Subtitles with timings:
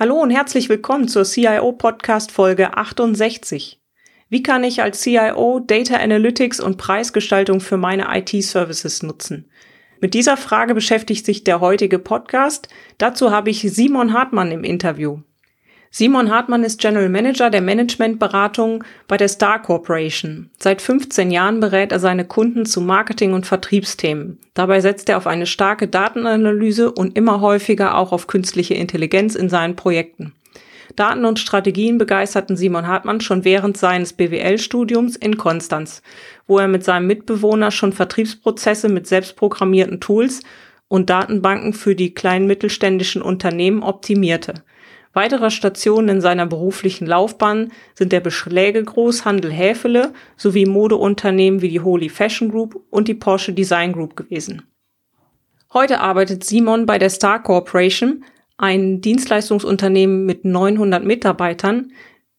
[0.00, 3.80] Hallo und herzlich willkommen zur CIO Podcast Folge 68.
[4.28, 9.50] Wie kann ich als CIO Data Analytics und Preisgestaltung für meine IT-Services nutzen?
[10.00, 12.68] Mit dieser Frage beschäftigt sich der heutige Podcast.
[12.98, 15.18] Dazu habe ich Simon Hartmann im Interview.
[15.90, 20.50] Simon Hartmann ist General Manager der Managementberatung bei der Star Corporation.
[20.58, 24.38] Seit 15 Jahren berät er seine Kunden zu Marketing- und Vertriebsthemen.
[24.52, 29.48] Dabei setzt er auf eine starke Datenanalyse und immer häufiger auch auf künstliche Intelligenz in
[29.48, 30.34] seinen Projekten.
[30.94, 36.02] Daten und Strategien begeisterten Simon Hartmann schon während seines BWL-Studiums in Konstanz,
[36.46, 40.42] wo er mit seinem Mitbewohner schon Vertriebsprozesse mit selbstprogrammierten Tools
[40.88, 44.54] und Datenbanken für die kleinen mittelständischen Unternehmen optimierte.
[45.18, 52.08] Weitere Stationen in seiner beruflichen Laufbahn sind der Beschlägegroßhandel Häfele sowie Modeunternehmen wie die Holy
[52.08, 54.62] Fashion Group und die Porsche Design Group gewesen.
[55.72, 58.24] Heute arbeitet Simon bei der Star Corporation,
[58.58, 61.90] ein Dienstleistungsunternehmen mit 900 Mitarbeitern.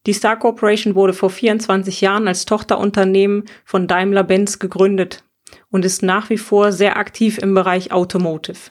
[0.06, 5.22] Die Star Corporation wurde vor 24 Jahren als Tochterunternehmen von Daimler-Benz gegründet
[5.70, 8.70] und ist nach wie vor sehr aktiv im Bereich Automotive.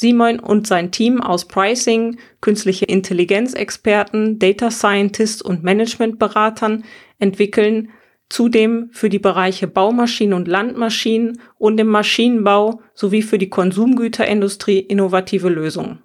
[0.00, 6.84] Simon und sein Team aus Pricing, künstliche Intelligenzexperten, Data Scientists und Managementberatern
[7.18, 7.88] entwickeln
[8.28, 15.48] zudem für die Bereiche Baumaschinen und Landmaschinen und im Maschinenbau sowie für die Konsumgüterindustrie innovative
[15.48, 15.98] Lösungen.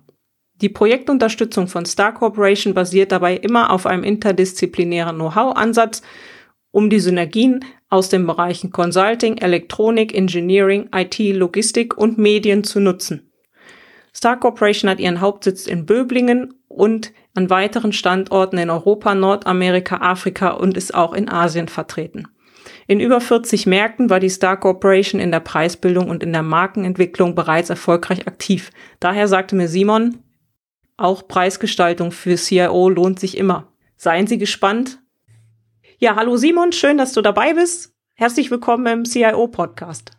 [0.55, 6.01] Die Projektunterstützung von Star Corporation basiert dabei immer auf einem interdisziplinären Know-how-Ansatz,
[6.71, 13.29] um die Synergien aus den Bereichen Consulting, Elektronik, Engineering, IT, Logistik und Medien zu nutzen.
[14.15, 20.51] Star Corporation hat ihren Hauptsitz in Böblingen und an weiteren Standorten in Europa, Nordamerika, Afrika
[20.51, 22.27] und ist auch in Asien vertreten.
[22.87, 27.33] In über 40 Märkten war die Star Corporation in der Preisbildung und in der Markenentwicklung
[27.33, 28.71] bereits erfolgreich aktiv.
[28.99, 30.19] Daher sagte mir Simon,
[30.97, 33.73] auch Preisgestaltung für CIO lohnt sich immer.
[33.97, 34.99] Seien Sie gespannt.
[35.97, 37.93] Ja, hallo Simon, schön, dass du dabei bist.
[38.15, 40.11] Herzlich willkommen im CIO Podcast.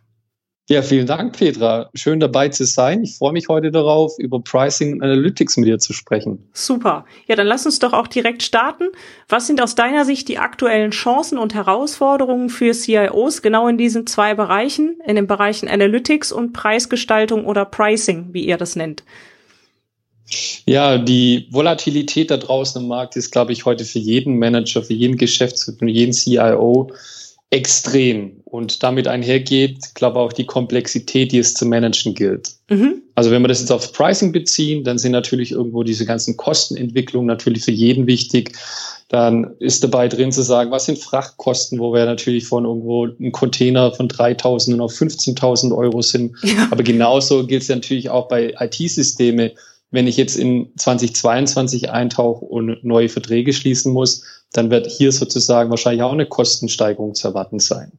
[0.67, 1.91] Ja, vielen Dank, Petra.
[1.93, 3.03] Schön dabei zu sein.
[3.03, 6.49] Ich freue mich heute darauf, über Pricing und Analytics mit dir zu sprechen.
[6.53, 7.05] Super.
[7.27, 8.85] Ja, dann lass uns doch auch direkt starten.
[9.29, 14.07] Was sind aus deiner Sicht die aktuellen Chancen und Herausforderungen für CIOs genau in diesen
[14.07, 19.03] zwei Bereichen, in den Bereichen Analytics und Preisgestaltung oder Pricing, wie ihr das nennt?
[20.65, 24.93] Ja, die Volatilität da draußen im Markt ist, glaube ich, heute für jeden Manager, für
[24.93, 26.91] jeden Geschäftsführer, für jeden CIO
[27.51, 32.51] extrem und damit einhergeht, glaube auch die Komplexität, die es zu managen gilt.
[32.69, 33.03] Mhm.
[33.13, 37.27] Also wenn wir das jetzt aufs Pricing beziehen, dann sind natürlich irgendwo diese ganzen Kostenentwicklungen
[37.27, 38.57] natürlich für jeden wichtig.
[39.07, 43.31] Dann ist dabei drin zu sagen, was sind Frachtkosten, wo wir natürlich von irgendwo einem
[43.31, 46.35] Container von 3.000 und auf 15.000 Euro sind.
[46.41, 46.67] Ja.
[46.71, 49.53] Aber genauso gilt es natürlich auch bei IT-Systeme
[49.95, 55.69] wenn ich jetzt in 2022 eintauche und neue Verträge schließen muss, dann wird hier sozusagen
[55.69, 57.91] wahrscheinlich auch eine Kostensteigerung zu erwarten sein.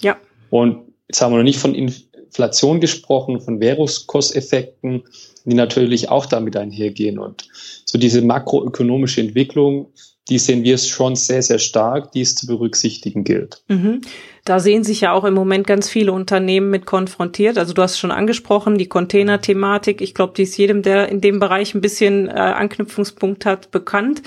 [0.00, 0.16] Ja.
[0.50, 5.04] Und jetzt haben wir noch nicht von Inflation gesprochen, von Währungskosteffekten,
[5.44, 7.18] die natürlich auch damit einhergehen.
[7.18, 7.48] Und
[7.84, 9.92] so diese makroökonomische Entwicklung,
[10.28, 13.62] die sehen wir schon sehr, sehr stark, die es zu berücksichtigen gilt.
[13.68, 14.02] Mhm.
[14.44, 17.58] Da sehen sich ja auch im Moment ganz viele Unternehmen mit konfrontiert.
[17.58, 20.00] Also du hast schon angesprochen, die Container-Thematik.
[20.00, 24.22] Ich glaube, die ist jedem, der in dem Bereich ein bisschen äh, Anknüpfungspunkt hat, bekannt.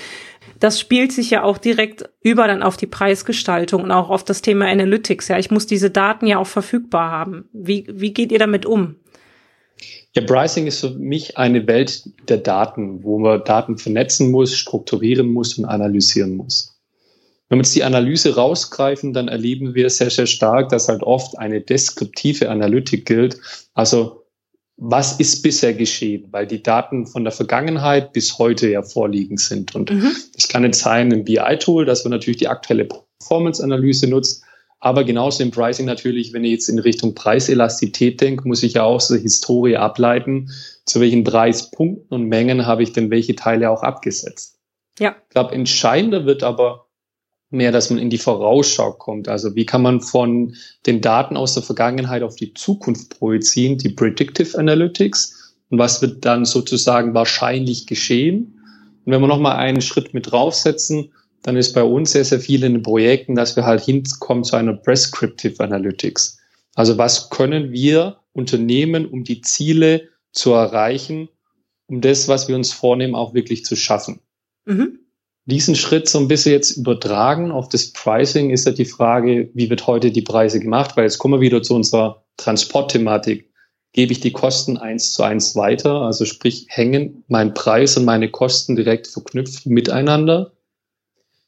[0.60, 4.40] Das spielt sich ja auch direkt über dann auf die Preisgestaltung und auch auf das
[4.42, 5.28] Thema Analytics.
[5.28, 7.48] Ja, ich muss diese Daten ja auch verfügbar haben.
[7.52, 8.96] Wie, wie geht ihr damit um?
[10.16, 15.28] Ja, Pricing ist für mich eine Welt der Daten, wo man Daten vernetzen muss, strukturieren
[15.28, 16.74] muss und analysieren muss.
[17.50, 21.38] Wenn wir jetzt die Analyse rausgreifen, dann erleben wir sehr, sehr stark, dass halt oft
[21.38, 23.38] eine deskriptive Analytik gilt.
[23.74, 24.24] Also
[24.78, 29.74] was ist bisher geschehen, weil die Daten von der Vergangenheit bis heute ja vorliegend sind.
[29.74, 30.16] Und mhm.
[30.34, 34.45] das kann jetzt sein ein BI-Tool, dass man natürlich die aktuelle Performance-Analyse nutzt,
[34.86, 38.84] aber genauso im Pricing natürlich, wenn ich jetzt in Richtung Preiselastizität denke, muss ich ja
[38.84, 40.52] auch so Historie ableiten,
[40.84, 44.60] zu welchen Preispunkten und Mengen habe ich denn welche Teile auch abgesetzt.
[45.00, 45.16] Ja.
[45.24, 46.86] Ich glaube, entscheidender wird aber
[47.50, 49.26] mehr, dass man in die Vorausschau kommt.
[49.26, 50.54] Also wie kann man von
[50.86, 55.56] den Daten aus der Vergangenheit auf die Zukunft projizieren, die Predictive Analytics.
[55.70, 58.60] und was wird dann sozusagen wahrscheinlich geschehen.
[59.04, 61.10] Und wenn wir nochmal einen Schritt mit draufsetzen,
[61.42, 64.56] dann ist bei uns sehr, sehr viel in den Projekten, dass wir halt hinkommen zu
[64.56, 66.38] einer Prescriptive Analytics.
[66.74, 71.28] Also was können wir unternehmen, um die Ziele zu erreichen,
[71.86, 74.20] um das, was wir uns vornehmen, auch wirklich zu schaffen.
[74.66, 75.00] Mhm.
[75.46, 79.70] Diesen Schritt so ein bisschen jetzt übertragen auf das Pricing ist ja die Frage, wie
[79.70, 80.96] wird heute die Preise gemacht?
[80.96, 83.52] Weil jetzt kommen wir wieder zu unserer Transportthematik.
[83.92, 86.02] Gebe ich die Kosten eins zu eins weiter?
[86.02, 90.52] Also sprich, hängen mein Preis und meine Kosten direkt verknüpft miteinander?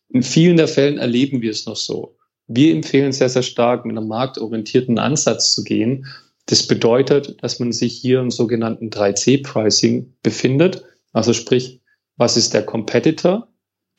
[0.08, 2.16] In vielen der Fällen erleben wir es noch so.
[2.46, 6.06] Wir empfehlen sehr, sehr stark, mit einem marktorientierten Ansatz zu gehen.
[6.46, 10.84] Das bedeutet, dass man sich hier im sogenannten 3C-Pricing befindet.
[11.12, 11.80] Also sprich,
[12.16, 13.48] was ist der Competitor?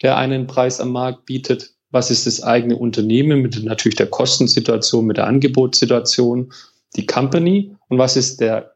[0.02, 5.06] der einen Preis am Markt bietet, was ist das eigene Unternehmen mit natürlich der Kostensituation,
[5.06, 6.54] mit der Angebotssituation,
[6.96, 8.76] die Company und was ist der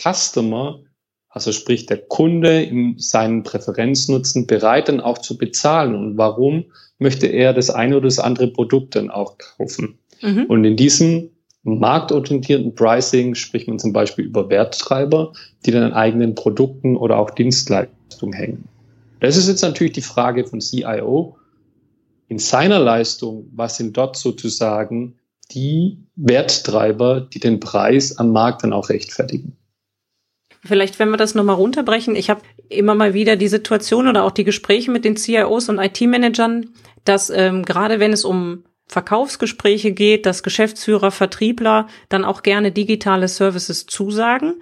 [0.00, 0.82] Customer,
[1.30, 6.64] also sprich der Kunde in seinen Präferenznutzen bereit dann auch zu bezahlen und warum
[6.98, 9.98] möchte er das eine oder das andere Produkt dann auch kaufen.
[10.20, 10.44] Mhm.
[10.46, 11.30] Und in diesem
[11.62, 15.32] marktorientierten Pricing spricht man zum Beispiel über Werttreiber,
[15.64, 18.68] die dann an eigenen Produkten oder auch Dienstleistungen hängen.
[19.20, 21.36] Das ist jetzt natürlich die Frage von CIO.
[22.28, 25.18] In seiner Leistung, was sind dort sozusagen
[25.52, 29.56] die Werttreiber, die den Preis am Markt dann auch rechtfertigen?
[30.62, 34.30] Vielleicht, wenn wir das nochmal runterbrechen, ich habe immer mal wieder die Situation oder auch
[34.30, 36.70] die Gespräche mit den CIOs und IT-Managern,
[37.04, 43.28] dass ähm, gerade wenn es um Verkaufsgespräche geht, dass Geschäftsführer, Vertriebler dann auch gerne digitale
[43.28, 44.60] Services zusagen.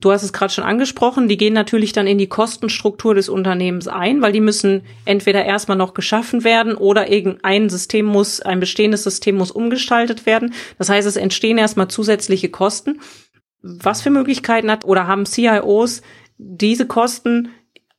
[0.00, 3.86] Du hast es gerade schon angesprochen, die gehen natürlich dann in die Kostenstruktur des Unternehmens
[3.86, 9.04] ein, weil die müssen entweder erstmal noch geschaffen werden oder irgendein System muss, ein bestehendes
[9.04, 10.54] System muss umgestaltet werden.
[10.78, 12.98] Das heißt, es entstehen erstmal zusätzliche Kosten.
[13.62, 16.02] Was für Möglichkeiten hat oder haben CIOs,
[16.38, 17.50] diese Kosten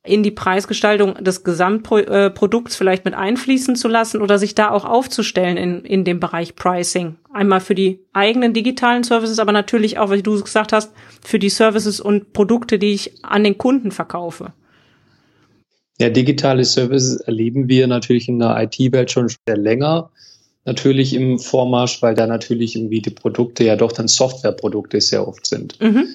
[0.03, 5.57] in die Preisgestaltung des Gesamtprodukts vielleicht mit einfließen zu lassen oder sich da auch aufzustellen
[5.57, 7.17] in, in dem Bereich Pricing.
[7.31, 10.91] Einmal für die eigenen digitalen Services, aber natürlich auch, wie du gesagt hast,
[11.23, 14.53] für die Services und Produkte, die ich an den Kunden verkaufe.
[15.99, 20.09] Ja, digitale Services erleben wir natürlich in der IT-Welt schon sehr länger.
[20.63, 25.45] Natürlich im Vormarsch, weil da natürlich irgendwie die Produkte ja doch dann Softwareprodukte sehr oft
[25.45, 25.79] sind.
[25.81, 26.07] Mhm.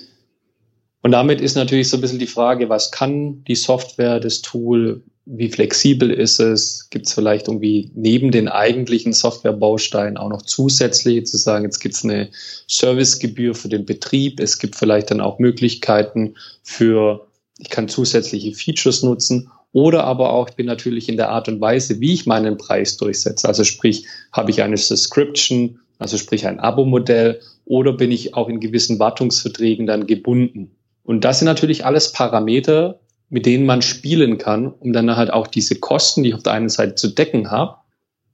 [1.02, 5.02] Und damit ist natürlich so ein bisschen die Frage, was kann die Software, das Tool,
[5.24, 6.88] wie flexibel ist es?
[6.90, 11.96] Gibt es vielleicht irgendwie neben den eigentlichen Softwarebausteinen auch noch zusätzliche zu sagen, jetzt gibt
[11.96, 12.28] es eine
[12.68, 17.26] Servicegebühr für den Betrieb, es gibt vielleicht dann auch Möglichkeiten für,
[17.58, 21.60] ich kann zusätzliche Features nutzen oder aber auch, ich bin natürlich in der Art und
[21.60, 23.46] Weise, wie ich meinen Preis durchsetze.
[23.46, 28.58] Also sprich, habe ich eine Subscription, also sprich ein Abo-Modell oder bin ich auch in
[28.58, 30.70] gewissen Wartungsverträgen dann gebunden?
[31.04, 35.46] Und das sind natürlich alles Parameter, mit denen man spielen kann, um dann halt auch
[35.46, 37.76] diese Kosten, die ich auf der einen Seite zu decken habe,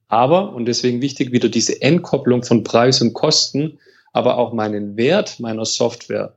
[0.06, 3.80] aber, und deswegen wichtig, wieder diese Entkopplung von Preis und Kosten,
[4.12, 6.36] aber auch meinen Wert meiner Software,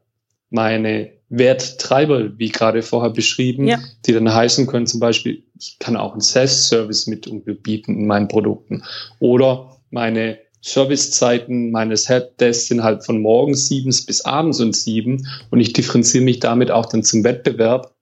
[0.50, 3.80] meine Werttreiber, wie gerade vorher beschrieben, ja.
[4.06, 7.30] die dann heißen können, zum Beispiel, ich kann auch einen SaaS-Service mit
[7.64, 8.84] bieten in meinen Produkten
[9.20, 15.60] oder meine Servicezeiten meines Helpdesks sind halt von morgens sieben bis abends um sieben und
[15.60, 17.94] ich differenziere mich damit auch dann zum Wettbewerb.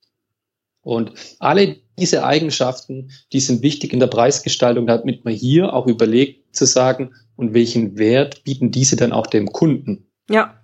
[0.82, 6.56] Und alle diese Eigenschaften, die sind wichtig in der Preisgestaltung, damit man hier auch überlegt
[6.56, 10.08] zu sagen, und welchen Wert bieten diese dann auch dem Kunden?
[10.30, 10.63] Ja,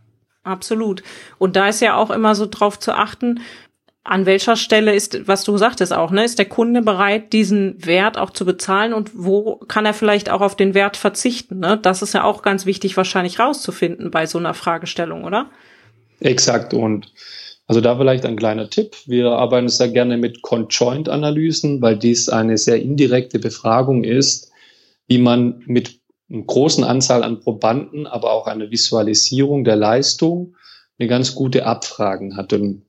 [0.50, 1.03] absolut.
[1.38, 3.39] Und da ist ja auch immer so drauf zu achten,
[4.03, 8.18] an welcher Stelle ist, was du sagtest auch, ne, ist der Kunde bereit, diesen Wert
[8.18, 11.60] auch zu bezahlen und wo kann er vielleicht auch auf den Wert verzichten?
[11.60, 11.77] Ne?
[11.79, 15.50] Das ist ja auch ganz wichtig wahrscheinlich rauszufinden bei so einer Fragestellung, oder?
[16.22, 16.74] Exakt.
[16.74, 17.12] Und
[17.68, 18.96] also da vielleicht ein kleiner Tipp.
[19.06, 24.51] Wir arbeiten sehr gerne mit Conjoint-Analysen, weil dies eine sehr indirekte Befragung ist,
[25.08, 26.00] wie man mit
[26.31, 30.55] einer großen Anzahl an Probanden, aber auch eine Visualisierung der Leistung
[31.00, 32.53] eine ganz gute Abfragen hat.
[32.53, 32.83] Und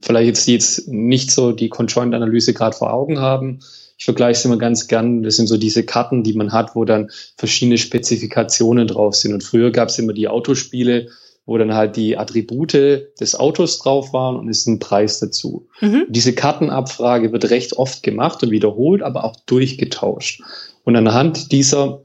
[0.00, 3.60] vielleicht jetzt, die jetzt nicht so die Conjoint-Analyse gerade vor Augen haben.
[3.96, 5.22] Ich vergleiche es immer ganz gern.
[5.22, 9.32] Das sind so diese Karten, die man hat, wo dann verschiedene Spezifikationen drauf sind.
[9.32, 11.08] Und früher gab es immer die Autospiele,
[11.46, 15.66] wo dann halt die Attribute des Autos drauf waren und ist ein Preis dazu.
[15.80, 16.04] Mhm.
[16.08, 20.42] Diese Kartenabfrage wird recht oft gemacht und wiederholt, aber auch durchgetauscht.
[20.84, 22.02] Und anhand dieser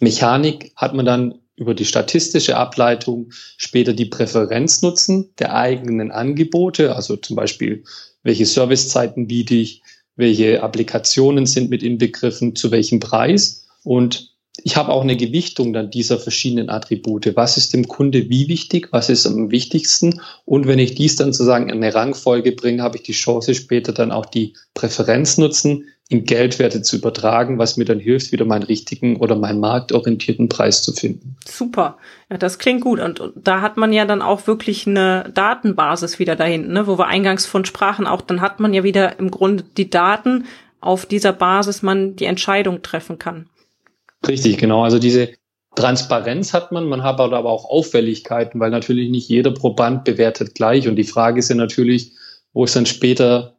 [0.00, 7.16] Mechanik hat man dann über die statistische Ableitung später die Präferenznutzen der eigenen Angebote, also
[7.16, 7.84] zum Beispiel,
[8.22, 9.82] welche Servicezeiten biete ich,
[10.16, 13.66] welche Applikationen sind mit inbegriffen, zu welchem Preis.
[13.84, 17.36] Und ich habe auch eine Gewichtung dann dieser verschiedenen Attribute.
[17.36, 18.88] Was ist dem Kunde wie wichtig?
[18.90, 20.20] Was ist am wichtigsten?
[20.44, 23.92] Und wenn ich dies dann sozusagen in eine Rangfolge bringe, habe ich die Chance später
[23.92, 29.16] dann auch die Präferenznutzen in Geldwerte zu übertragen, was mir dann hilft, wieder meinen richtigen
[29.16, 31.36] oder meinen marktorientierten Preis zu finden.
[31.46, 31.98] Super.
[32.30, 32.98] Ja, das klingt gut.
[32.98, 36.86] Und da hat man ja dann auch wirklich eine Datenbasis wieder dahinten, ne?
[36.86, 38.06] wo wir eingangs von sprachen.
[38.06, 40.46] Auch dann hat man ja wieder im Grunde die Daten,
[40.80, 43.50] auf dieser Basis man die Entscheidung treffen kann.
[44.26, 44.84] Richtig, genau.
[44.84, 45.30] Also diese
[45.74, 50.88] Transparenz hat man, man hat aber auch Auffälligkeiten, weil natürlich nicht jeder Proband bewertet gleich.
[50.88, 52.12] Und die Frage ist ja natürlich,
[52.54, 53.57] wo ist dann später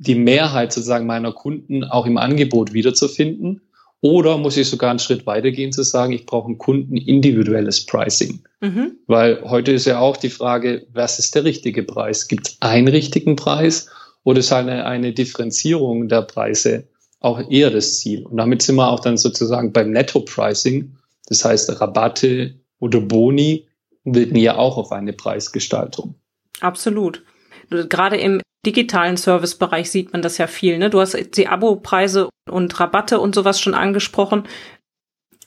[0.00, 3.60] die Mehrheit sozusagen meiner Kunden auch im Angebot wiederzufinden?
[4.02, 8.42] Oder muss ich sogar einen Schritt weitergehen zu sagen, ich brauche ein Kunden individuelles Pricing?
[8.60, 8.96] Mhm.
[9.06, 12.26] Weil heute ist ja auch die Frage, was ist der richtige Preis?
[12.26, 13.90] Gibt es einen richtigen Preis
[14.24, 16.88] oder ist eine, eine Differenzierung der Preise
[17.20, 18.24] auch eher das Ziel.
[18.24, 20.96] Und damit sind wir auch dann sozusagen beim Netto-Pricing.
[21.26, 23.66] Das heißt, Rabatte oder Boni
[24.04, 26.14] wirken ja auch auf eine Preisgestaltung.
[26.60, 27.22] Absolut.
[27.68, 30.78] Gerade im digitalen Servicebereich sieht man das ja viel.
[30.78, 30.90] Ne?
[30.90, 34.44] Du hast die Abo-Preise und Rabatte und sowas schon angesprochen.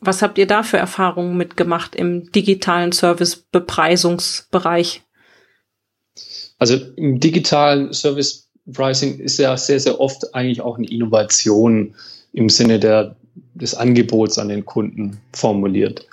[0.01, 5.03] Was habt ihr da für Erfahrungen mitgemacht im digitalen Service-Bepreisungsbereich?
[6.59, 11.95] Also im digitalen Service Pricing ist ja sehr, sehr oft eigentlich auch eine Innovation
[12.31, 13.15] im Sinne der,
[13.53, 16.07] des Angebots an den Kunden formuliert.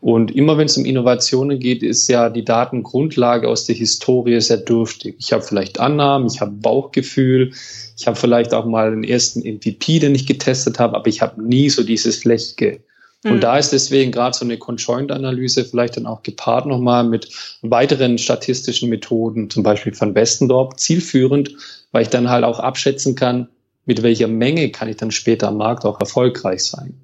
[0.00, 4.58] Und immer wenn es um Innovationen geht, ist ja die Datengrundlage aus der Historie sehr
[4.58, 5.16] dürftig.
[5.18, 7.52] Ich habe vielleicht Annahmen, ich habe Bauchgefühl,
[7.96, 11.42] ich habe vielleicht auch mal einen ersten MVP, den ich getestet habe, aber ich habe
[11.42, 12.80] nie so dieses Flächige.
[13.24, 13.40] Und mhm.
[13.40, 17.28] da ist deswegen gerade so eine Conjoint-Analyse vielleicht dann auch gepaart nochmal mit
[17.62, 21.50] weiteren statistischen Methoden, zum Beispiel von Westendorp, zielführend,
[21.90, 23.48] weil ich dann halt auch abschätzen kann,
[23.86, 26.94] mit welcher Menge kann ich dann später am Markt auch erfolgreich sein.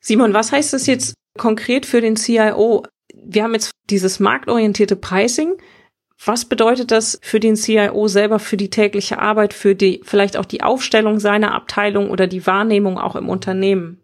[0.00, 2.84] Simon, was heißt das jetzt konkret für den CIO?
[3.14, 5.54] Wir haben jetzt dieses marktorientierte Pricing.
[6.24, 10.44] Was bedeutet das für den CIO selber, für die tägliche Arbeit, für die, vielleicht auch
[10.44, 14.02] die Aufstellung seiner Abteilung oder die Wahrnehmung auch im Unternehmen?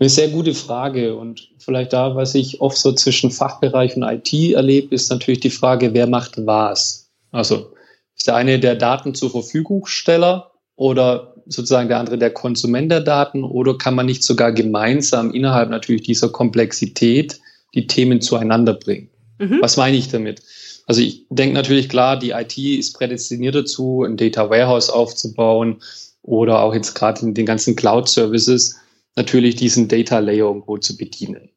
[0.00, 4.32] Eine sehr gute Frage und vielleicht da, was ich oft so zwischen Fachbereich und IT
[4.32, 7.12] erlebe, ist natürlich die Frage, wer macht was?
[7.30, 7.72] Also
[8.16, 13.44] ist der eine der Daten zur Verfügungsteller oder sozusagen der andere der Konsument der Daten
[13.44, 17.40] oder kann man nicht sogar gemeinsam innerhalb natürlich dieser Komplexität
[17.74, 19.08] die Themen zueinander bringen?
[19.38, 19.58] Mhm.
[19.60, 20.42] Was meine ich damit?
[20.86, 25.80] Also ich denke natürlich klar, die IT ist prädestiniert dazu, ein Data Warehouse aufzubauen
[26.22, 28.76] oder auch jetzt gerade in den ganzen Cloud Services
[29.16, 31.50] natürlich diesen Data Layer irgendwo zu bedienen.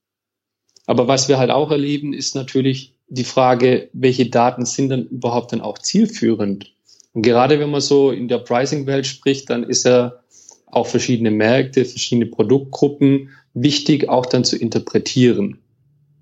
[0.86, 5.52] Aber was wir halt auch erleben, ist natürlich die Frage, welche Daten sind dann überhaupt
[5.52, 6.75] dann auch zielführend?
[7.16, 10.20] Und gerade wenn man so in der Pricing-Welt spricht, dann ist ja
[10.68, 15.60] auch verschiedene Märkte, verschiedene Produktgruppen wichtig auch dann zu interpretieren.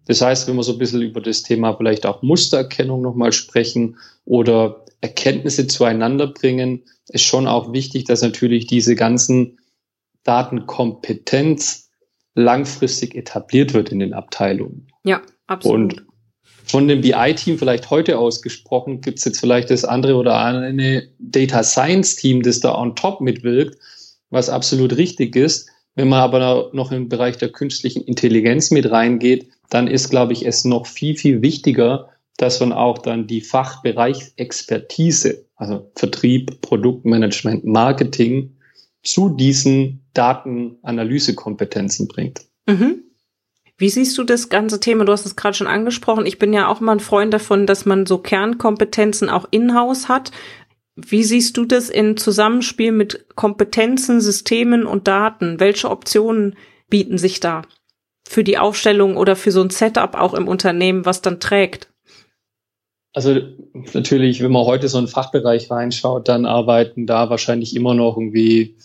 [0.05, 3.97] Das heißt, wenn wir so ein bisschen über das Thema vielleicht auch Mustererkennung nochmal sprechen
[4.25, 9.57] oder Erkenntnisse zueinander bringen, ist schon auch wichtig, dass natürlich diese ganzen
[10.23, 11.89] Datenkompetenz
[12.35, 14.89] langfristig etabliert wird in den Abteilungen.
[15.03, 15.93] Ja, absolut.
[15.93, 16.07] Und
[16.73, 21.61] von dem BI-Team vielleicht heute ausgesprochen, gibt es jetzt vielleicht das andere oder eine Data
[21.61, 23.77] Science-Team, das da on top mitwirkt,
[24.31, 25.69] was absolut richtig ist.
[25.93, 30.47] Wenn man aber noch im Bereich der künstlichen Intelligenz mit reingeht, dann ist, glaube ich,
[30.47, 38.55] es noch viel, viel wichtiger, dass man auch dann die Fachbereichsexpertise, also Vertrieb, Produktmanagement, Marketing,
[39.03, 42.41] zu diesen Datenanalysekompetenzen bringt.
[42.65, 43.02] Mhm.
[43.77, 45.05] Wie siehst du das ganze Thema?
[45.05, 46.25] Du hast es gerade schon angesprochen.
[46.25, 50.31] Ich bin ja auch mal ein Freund davon, dass man so Kernkompetenzen auch in-house hat.
[50.95, 55.59] Wie siehst du das in Zusammenspiel mit Kompetenzen, Systemen und Daten?
[55.59, 56.55] Welche Optionen
[56.87, 57.63] bieten sich da
[58.27, 61.89] für die Aufstellung oder für so ein Setup auch im Unternehmen, was dann trägt?
[63.13, 63.41] Also
[63.93, 68.75] natürlich, wenn man heute so einen Fachbereich reinschaut, dann arbeiten da wahrscheinlich immer noch irgendwie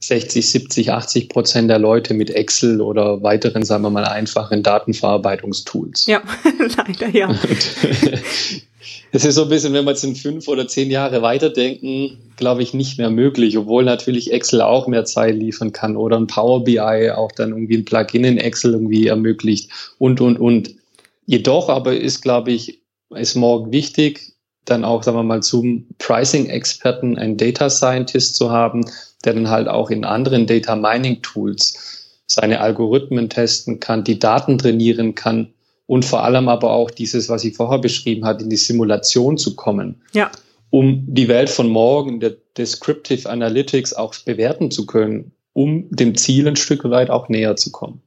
[0.00, 6.06] 60, 70, 80 Prozent der Leute mit Excel oder weiteren, sagen wir mal, einfachen Datenverarbeitungstools.
[6.06, 6.22] Ja,
[6.76, 7.34] leider ja.
[9.12, 12.62] Es ist so ein bisschen, wenn wir jetzt in fünf oder zehn Jahre weiterdenken, glaube
[12.62, 16.64] ich, nicht mehr möglich, obwohl natürlich Excel auch mehr Zeit liefern kann oder ein Power
[16.64, 20.74] BI auch dann irgendwie ein Plugin in Excel irgendwie ermöglicht und, und, und.
[21.24, 24.34] Jedoch aber ist, glaube ich, ist morgen wichtig,
[24.64, 28.84] dann auch, sagen wir mal, zum Pricing-Experten einen Data Scientist zu haben,
[29.26, 34.58] der dann halt auch in anderen Data Mining Tools seine Algorithmen testen kann, die Daten
[34.58, 35.52] trainieren kann
[35.86, 39.54] und vor allem aber auch dieses, was ich vorher beschrieben habe, in die Simulation zu
[39.54, 40.02] kommen.
[40.12, 40.30] Ja.
[40.70, 46.48] Um die Welt von morgen, der Descriptive Analytics auch bewerten zu können, um dem Ziel
[46.48, 48.02] ein Stück weit auch näher zu kommen.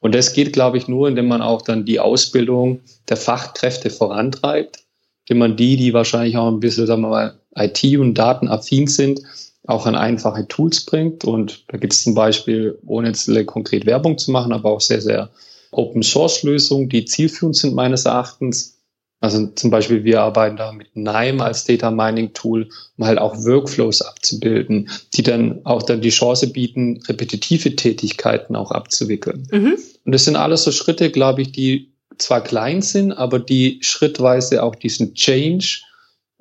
[0.00, 4.80] Und das geht, glaube ich, nur, indem man auch dann die Ausbildung der Fachkräfte vorantreibt,
[5.26, 9.20] indem man die, die wahrscheinlich auch ein bisschen, sagen wir mal, IT- und datenaffin sind,
[9.66, 11.24] auch an einfache Tools bringt.
[11.24, 15.00] Und da gibt es zum Beispiel, ohne jetzt konkret Werbung zu machen, aber auch sehr,
[15.00, 15.30] sehr
[15.70, 18.78] Open-Source-Lösungen, die zielführend sind meines Erachtens.
[19.20, 23.36] Also zum Beispiel, wir arbeiten da mit NIME als Data Mining Tool, um halt auch
[23.36, 29.46] Workflows abzubilden, die dann auch dann die Chance bieten, repetitive Tätigkeiten auch abzuwickeln.
[29.52, 29.78] Mhm.
[30.04, 34.62] Und das sind alles so Schritte, glaube ich, die zwar klein sind, aber die schrittweise
[34.62, 35.82] auch diesen Change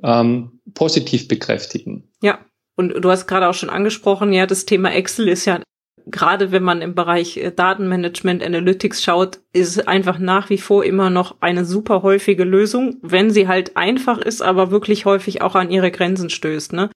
[0.03, 2.09] ähm, positiv bekräftigen.
[2.21, 2.39] Ja.
[2.81, 5.59] Und du hast gerade auch schon angesprochen, ja, das Thema Excel ist ja
[6.07, 11.11] gerade wenn man im Bereich äh, Datenmanagement, Analytics schaut, ist einfach nach wie vor immer
[11.11, 15.69] noch eine super häufige Lösung, wenn sie halt einfach ist, aber wirklich häufig auch an
[15.69, 16.73] ihre Grenzen stößt.
[16.73, 16.89] Ne?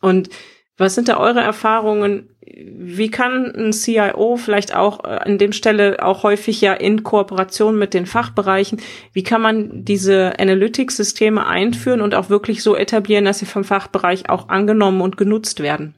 [0.00, 0.30] Und
[0.78, 2.30] was sind da eure Erfahrungen?
[2.54, 7.78] Wie kann ein CIO vielleicht auch äh, an dem Stelle auch häufig ja in Kooperation
[7.78, 8.80] mit den Fachbereichen,
[9.12, 14.28] wie kann man diese Analytics-Systeme einführen und auch wirklich so etablieren, dass sie vom Fachbereich
[14.28, 15.94] auch angenommen und genutzt werden?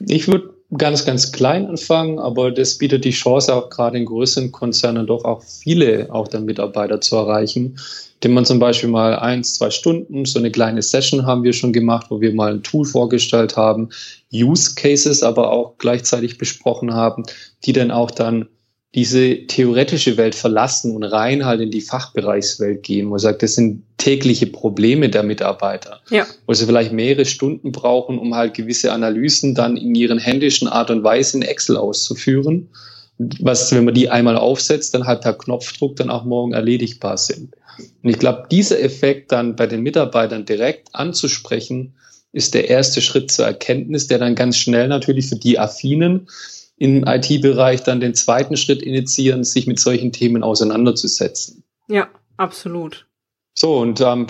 [0.00, 4.50] Ich würde ganz, ganz klein anfangen, aber das bietet die Chance auch gerade in größeren
[4.50, 7.78] Konzernen doch auch viele auch der Mitarbeiter zu erreichen,
[8.14, 11.72] indem man zum Beispiel mal eins, zwei Stunden, so eine kleine Session haben wir schon
[11.72, 13.90] gemacht, wo wir mal ein Tool vorgestellt haben,
[14.32, 17.24] Use Cases aber auch gleichzeitig besprochen haben,
[17.64, 18.48] die dann auch dann
[18.96, 23.54] diese theoretische Welt verlassen und rein halt in die Fachbereichswelt gehen, wo man sagt, das
[23.54, 26.26] sind tägliche Probleme der Mitarbeiter, ja.
[26.46, 30.90] wo sie vielleicht mehrere Stunden brauchen, um halt gewisse Analysen dann in ihren händischen Art
[30.90, 32.70] und Weise in Excel auszuführen,
[33.18, 37.54] was, wenn man die einmal aufsetzt, dann halt per Knopfdruck dann auch morgen erledigbar sind.
[38.02, 41.94] Und ich glaube, dieser Effekt dann bei den Mitarbeitern direkt anzusprechen,
[42.32, 46.28] ist der erste Schritt zur Erkenntnis, der dann ganz schnell natürlich für die Affinen
[46.76, 51.64] im IT-Bereich dann den zweiten Schritt initiieren, sich mit solchen Themen auseinanderzusetzen.
[51.88, 53.06] Ja, absolut.
[53.54, 54.26] So, und ähm,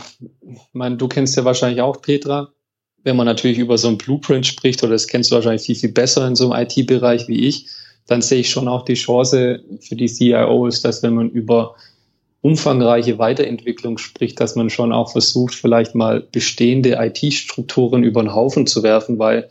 [0.72, 2.52] mein, du kennst ja wahrscheinlich auch Petra.
[3.02, 5.92] Wenn man natürlich über so ein Blueprint spricht, oder das kennst du wahrscheinlich viel, viel
[5.92, 7.68] besser in so einem IT-Bereich wie ich,
[8.06, 11.74] dann sehe ich schon auch die Chance für die CIOs, dass wenn man über
[12.40, 18.68] umfangreiche Weiterentwicklung spricht, dass man schon auch versucht, vielleicht mal bestehende IT-Strukturen über den Haufen
[18.68, 19.48] zu werfen, weil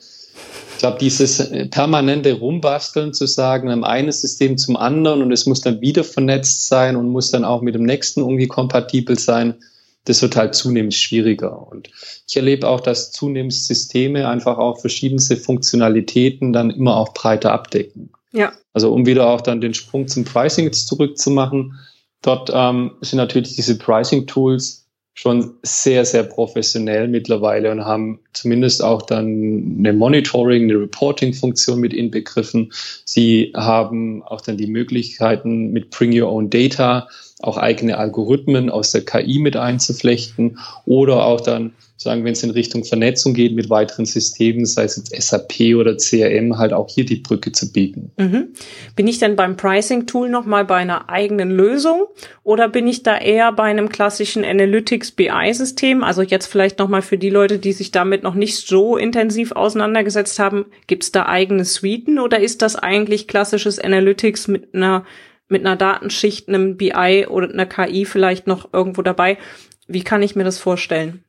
[0.76, 5.46] ich glaube, dieses äh, permanente Rumbasteln zu sagen, am einen System zum anderen und es
[5.46, 9.56] muss dann wieder vernetzt sein und muss dann auch mit dem nächsten irgendwie kompatibel sein,
[10.04, 11.66] das wird halt zunehmend schwieriger.
[11.72, 11.90] Und
[12.28, 18.12] ich erlebe auch, dass zunehmend Systeme einfach auch verschiedenste Funktionalitäten dann immer auch breiter abdecken.
[18.34, 18.52] Ja.
[18.74, 21.80] Also um wieder auch dann den Sprung zum Pricing jetzt zurückzumachen,
[22.22, 24.85] dort ähm, sind natürlich diese Pricing-Tools
[25.16, 31.94] schon sehr, sehr professionell mittlerweile und haben zumindest auch dann eine Monitoring, eine Reporting-Funktion mit
[31.94, 32.72] inbegriffen.
[33.06, 37.08] Sie haben auch dann die Möglichkeiten mit Bring Your Own Data
[37.42, 42.50] auch eigene Algorithmen aus der KI mit einzuflechten oder auch dann sagen, wenn es in
[42.50, 47.06] Richtung Vernetzung geht mit weiteren Systemen, sei es jetzt SAP oder CRM, halt auch hier
[47.06, 48.12] die Brücke zu bieten.
[48.18, 48.50] Mhm.
[48.96, 52.06] Bin ich denn beim Pricing-Tool nochmal bei einer eigenen Lösung
[52.44, 56.04] oder bin ich da eher bei einem klassischen Analytics BI-System?
[56.04, 60.38] Also jetzt vielleicht nochmal für die Leute, die sich damit noch nicht so intensiv auseinandergesetzt
[60.38, 65.06] haben, gibt es da eigene Suiten oder ist das eigentlich klassisches Analytics mit einer
[65.48, 69.38] mit einer Datenschicht, einem BI oder einer KI vielleicht noch irgendwo dabei.
[69.88, 71.24] Wie kann ich mir das vorstellen?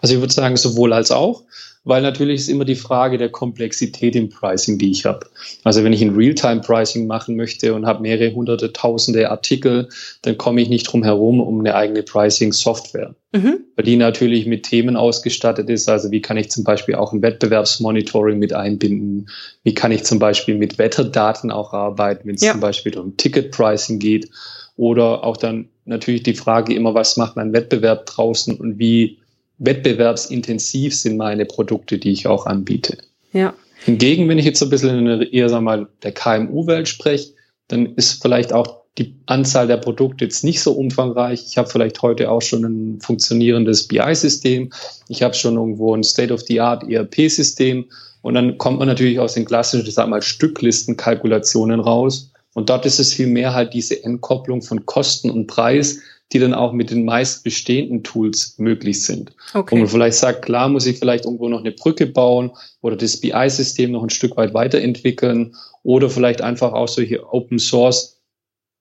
[0.00, 1.44] Also ich würde sagen, sowohl als auch,
[1.86, 5.26] weil natürlich ist immer die Frage der Komplexität im Pricing, die ich habe.
[5.62, 9.88] Also wenn ich ein Realtime-Pricing machen möchte und habe mehrere hunderte, tausende Artikel,
[10.22, 13.60] dann komme ich nicht drum herum um eine eigene Pricing-Software, mhm.
[13.76, 15.88] weil die natürlich mit Themen ausgestattet ist.
[15.88, 19.28] Also wie kann ich zum Beispiel auch ein Wettbewerbsmonitoring mit einbinden?
[19.62, 22.50] Wie kann ich zum Beispiel mit Wetterdaten auch arbeiten, wenn es ja.
[22.50, 24.28] zum Beispiel um Ticket-Pricing geht?
[24.76, 29.18] Oder auch dann natürlich die Frage immer, was macht mein Wettbewerb draußen und wie
[29.58, 32.98] wettbewerbsintensiv sind meine Produkte, die ich auch anbiete.
[33.32, 33.54] Ja.
[33.84, 36.88] Hingegen, wenn ich jetzt so ein bisschen in der, eher sagen wir mal, der KMU-Welt
[36.88, 37.32] spreche,
[37.68, 41.44] dann ist vielleicht auch die Anzahl der Produkte jetzt nicht so umfangreich.
[41.46, 44.70] Ich habe vielleicht heute auch schon ein funktionierendes BI-System.
[45.08, 47.84] Ich habe schon irgendwo ein State-of-the-Art ERP-System.
[48.22, 52.32] Und dann kommt man natürlich aus den klassischen, ich sag mal, Stücklistenkalkulationen raus.
[52.54, 55.98] Und dort ist es viel mehr halt diese Entkopplung von Kosten und Preis,
[56.32, 59.32] die dann auch mit den meist bestehenden Tools möglich sind.
[59.54, 59.70] Okay.
[59.70, 63.20] Wo man vielleicht sagt, klar muss ich vielleicht irgendwo noch eine Brücke bauen oder das
[63.20, 68.16] BI-System noch ein Stück weit weiterentwickeln oder vielleicht einfach auch solche Open Source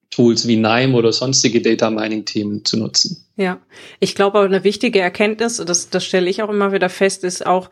[0.10, 3.26] Tools wie NIME oder sonstige Data Mining Themen zu nutzen.
[3.36, 3.60] Ja,
[4.00, 7.70] ich glaube, eine wichtige Erkenntnis, das, das stelle ich auch immer wieder fest, ist auch,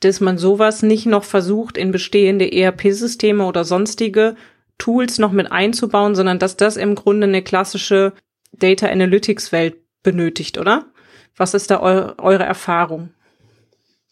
[0.00, 4.36] dass man sowas nicht noch versucht, in bestehende ERP-Systeme oder sonstige
[4.78, 8.14] Tools noch mit einzubauen, sondern dass das im Grunde eine klassische
[8.52, 10.86] Data Analytics Welt benötigt, oder?
[11.36, 13.10] Was ist da eu eure Erfahrung?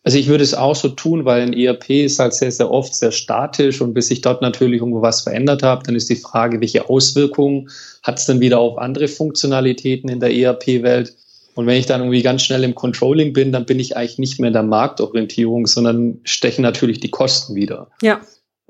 [0.04, 2.94] Also ich würde es auch so tun, weil ein ERP ist halt sehr, sehr oft
[2.94, 6.60] sehr statisch und bis ich dort natürlich irgendwo was verändert habe, dann ist die Frage,
[6.60, 7.68] welche Auswirkungen
[8.02, 11.14] hat es dann wieder auf andere Funktionalitäten in der ERP-Welt?
[11.54, 14.38] Und wenn ich dann irgendwie ganz schnell im Controlling bin, dann bin ich eigentlich nicht
[14.38, 17.90] mehr in der Marktorientierung, sondern stechen natürlich die Kosten wieder.
[18.00, 18.20] Ja.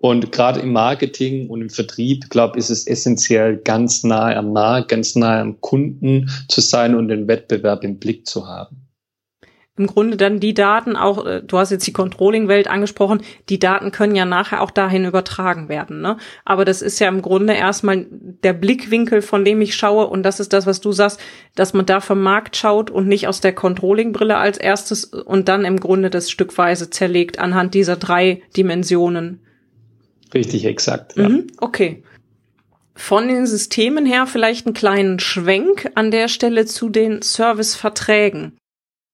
[0.01, 4.53] Und gerade im Marketing und im Vertrieb, glaube ich, ist es essentiell, ganz nahe am
[4.53, 8.89] Markt, ganz nahe am Kunden zu sein und den Wettbewerb im Blick zu haben
[9.79, 13.93] im Grunde dann die Daten auch, äh, du hast jetzt die Controlling-Welt angesprochen, die Daten
[13.93, 16.01] können ja nachher auch dahin übertragen werden.
[16.01, 16.17] Ne?
[16.45, 20.09] Aber das ist ja im Grunde erstmal der Blickwinkel, von dem ich schaue.
[20.09, 21.21] Und das ist das, was du sagst,
[21.55, 25.65] dass man da vom Markt schaut und nicht aus der Controlling-Brille als erstes und dann
[25.65, 29.41] im Grunde das stückweise zerlegt anhand dieser drei Dimensionen.
[30.35, 31.17] Richtig, exakt.
[31.17, 31.29] Ja.
[31.29, 32.03] Mhm, okay.
[32.95, 38.59] Von den Systemen her vielleicht einen kleinen Schwenk an der Stelle zu den Serviceverträgen.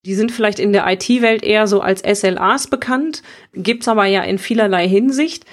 [0.07, 3.23] Die sind vielleicht in der IT-Welt eher so als SLAs bekannt,
[3.53, 5.45] gibt's aber ja in vielerlei Hinsicht.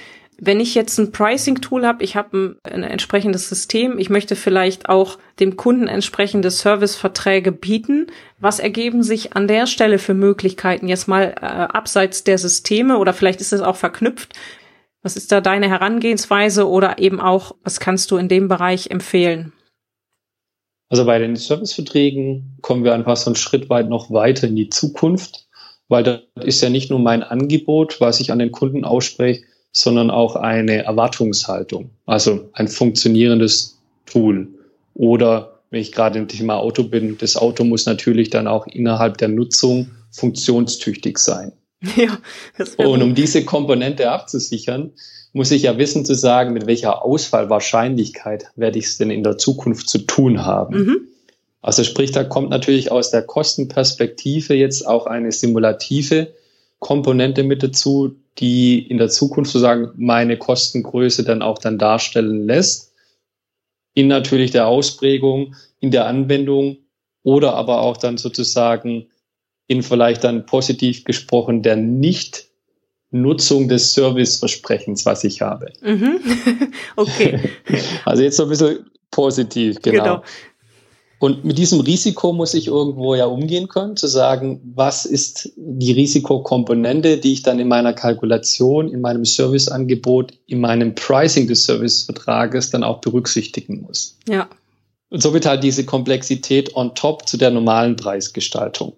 [0.44, 4.90] Wenn ich jetzt ein Pricing-Tool habe, ich habe ein, ein, entsprechendes System, ich möchte vielleicht
[4.90, 8.08] auch dem Kunden entsprechende Serviceverträge bieten.
[8.40, 13.14] Was ergeben sich an der Stelle für Möglichkeiten jetzt mal äh, abseits der Systeme oder
[13.14, 14.34] vielleicht ist es auch verknüpft?
[15.04, 19.54] Was ist da deine Herangehensweise oder eben auch, was kannst du in dem Bereich empfehlen?
[20.90, 24.70] Also bei den Serviceverträgen kommen wir einfach so einen Schritt weit noch weiter in die
[24.70, 25.48] Zukunft,
[25.88, 30.12] weil das ist ja nicht nur mein Angebot, was ich an den Kunden ausspreche, sondern
[30.12, 34.50] auch eine Erwartungshaltung, also ein funktionierendes Tool.
[34.94, 39.18] Oder wenn ich gerade im Thema Auto bin, das Auto muss natürlich dann auch innerhalb
[39.18, 41.54] der Nutzung funktionstüchtig sein.
[41.96, 42.20] Ja,
[42.78, 44.92] und um diese Komponente abzusichern,
[45.34, 49.38] muss ich ja wissen zu sagen, mit welcher Ausfallwahrscheinlichkeit werde ich es denn in der
[49.38, 50.76] Zukunft zu tun haben.
[50.78, 51.08] Mhm.
[51.62, 56.34] Also sprich, da kommt natürlich aus der Kostenperspektive jetzt auch eine simulative
[56.80, 62.94] Komponente mit dazu, die in der Zukunft sozusagen meine Kostengröße dann auch dann darstellen lässt.
[63.94, 66.78] In natürlich der Ausprägung, in der Anwendung
[67.24, 69.08] oder aber auch dann sozusagen
[69.68, 72.48] in vielleicht dann positiv gesprochen der nicht
[73.12, 75.72] Nutzung des Serviceversprechens, was ich habe.
[75.82, 76.20] Mhm.
[76.96, 77.40] okay.
[78.06, 80.04] Also jetzt so ein bisschen positiv, genau.
[80.04, 80.24] genau.
[81.22, 85.92] Und mit diesem Risiko muss ich irgendwo ja umgehen können, zu sagen, was ist die
[85.92, 92.72] Risikokomponente, die ich dann in meiner Kalkulation, in meinem Serviceangebot, in meinem Pricing des Servicevertrages
[92.72, 94.18] dann auch berücksichtigen muss.
[94.28, 94.50] Ja.
[95.12, 98.94] Und somit halt diese Komplexität on top zu der normalen Preisgestaltung.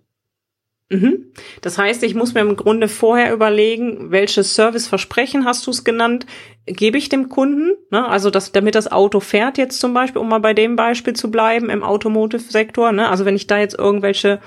[0.94, 1.32] Mhm.
[1.62, 6.26] Das heißt, ich muss mir im Grunde vorher überlegen, welches Serviceversprechen hast du es genannt,
[6.66, 8.08] gebe ich dem Kunden, ne?
[8.08, 11.32] also das, damit das Auto fährt jetzt zum Beispiel, um mal bei dem Beispiel zu
[11.32, 13.10] bleiben im Automotive-Sektor, ne?
[13.10, 14.40] also wenn ich da jetzt irgendwelche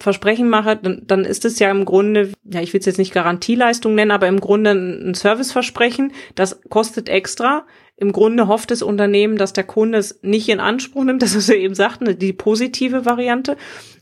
[0.00, 3.14] Versprechen mache, dann, dann ist es ja im Grunde, ja, ich will es jetzt nicht
[3.14, 7.64] Garantieleistung nennen, aber im Grunde ein Serviceversprechen, das kostet extra.
[7.96, 11.48] Im Grunde hofft das Unternehmen, dass der Kunde es nicht in Anspruch nimmt, das ist
[11.48, 13.56] ja eben sagten, die positive Variante.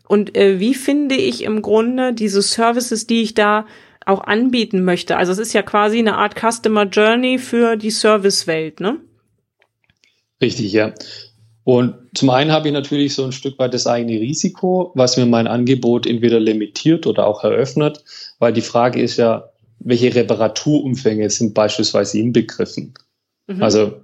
[0.09, 3.67] Und äh, wie finde ich im Grunde diese Services, die ich da
[4.05, 5.17] auch anbieten möchte?
[5.17, 8.99] Also es ist ja quasi eine Art Customer Journey für die Servicewelt, ne?
[10.41, 10.93] Richtig, ja.
[11.65, 15.27] Und zum einen habe ich natürlich so ein Stück weit das eigene Risiko, was mir
[15.27, 18.03] mein Angebot entweder limitiert oder auch eröffnet,
[18.41, 22.95] weil die Frage ist ja, welche Reparaturumfänge sind beispielsweise inbegriffen?
[23.47, 23.62] Mhm.
[23.62, 24.02] Also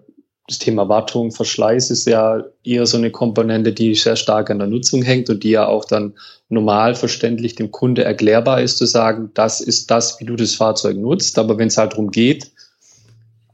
[0.49, 4.67] das Thema Wartung, Verschleiß ist ja eher so eine Komponente, die sehr stark an der
[4.67, 6.15] Nutzung hängt und die ja auch dann
[6.49, 10.97] normal verständlich dem Kunde erklärbar ist, zu sagen, das ist das, wie du das Fahrzeug
[10.97, 11.39] nutzt.
[11.39, 12.51] Aber wenn es halt darum geht,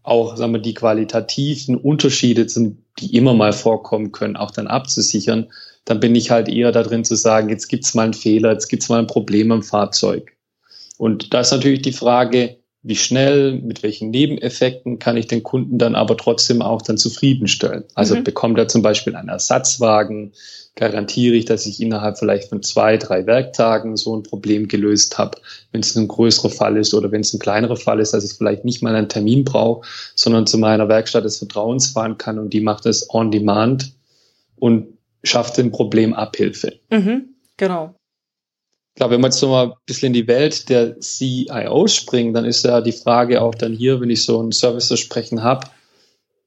[0.04, 5.50] auch sagen wir, die qualitativen Unterschiede, die immer mal vorkommen können, auch dann abzusichern,
[5.84, 8.68] dann bin ich halt eher da drin zu sagen, jetzt gibt's mal einen Fehler, jetzt
[8.68, 10.30] gibt's mal ein Problem am Fahrzeug.
[10.96, 15.78] Und da ist natürlich die Frage, wie schnell, mit welchen Nebeneffekten kann ich den Kunden
[15.78, 17.84] dann aber trotzdem auch dann zufriedenstellen.
[17.94, 18.24] Also mhm.
[18.24, 20.32] bekommt er zum Beispiel einen Ersatzwagen,
[20.76, 25.38] garantiere ich, dass ich innerhalb vielleicht von zwei, drei Werktagen so ein Problem gelöst habe,
[25.72, 28.36] wenn es ein größerer Fall ist oder wenn es ein kleinerer Fall ist, dass ich
[28.36, 32.52] vielleicht nicht mal einen Termin brauche, sondern zu meiner Werkstatt des Vertrauens fahren kann und
[32.52, 33.92] die macht es on demand
[34.56, 36.74] und schafft dem Problem Abhilfe.
[36.90, 37.94] Mhm, genau.
[38.94, 42.32] Ich glaube, wenn wir jetzt so mal ein bisschen in die Welt der CIO springen,
[42.32, 45.66] dann ist ja die Frage auch dann hier, wenn ich so ein Service-Versprechen habe,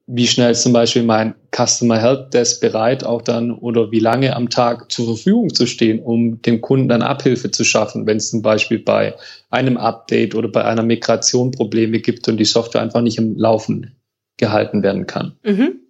[0.06, 4.34] wie schnell ist zum Beispiel mein Customer Help Desk bereit, auch dann oder wie lange
[4.34, 8.30] am Tag zur Verfügung zu stehen, um dem Kunden dann Abhilfe zu schaffen, wenn es
[8.30, 9.16] zum Beispiel bei
[9.50, 13.98] einem Update oder bei einer Migration Probleme gibt und die Software einfach nicht im Laufen
[14.38, 15.34] gehalten werden kann.
[15.44, 15.82] Mhm.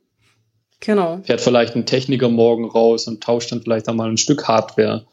[0.80, 1.20] Genau.
[1.22, 5.06] Fährt vielleicht ein Techniker morgen raus und tauscht dann vielleicht einmal ein Stück Hardware.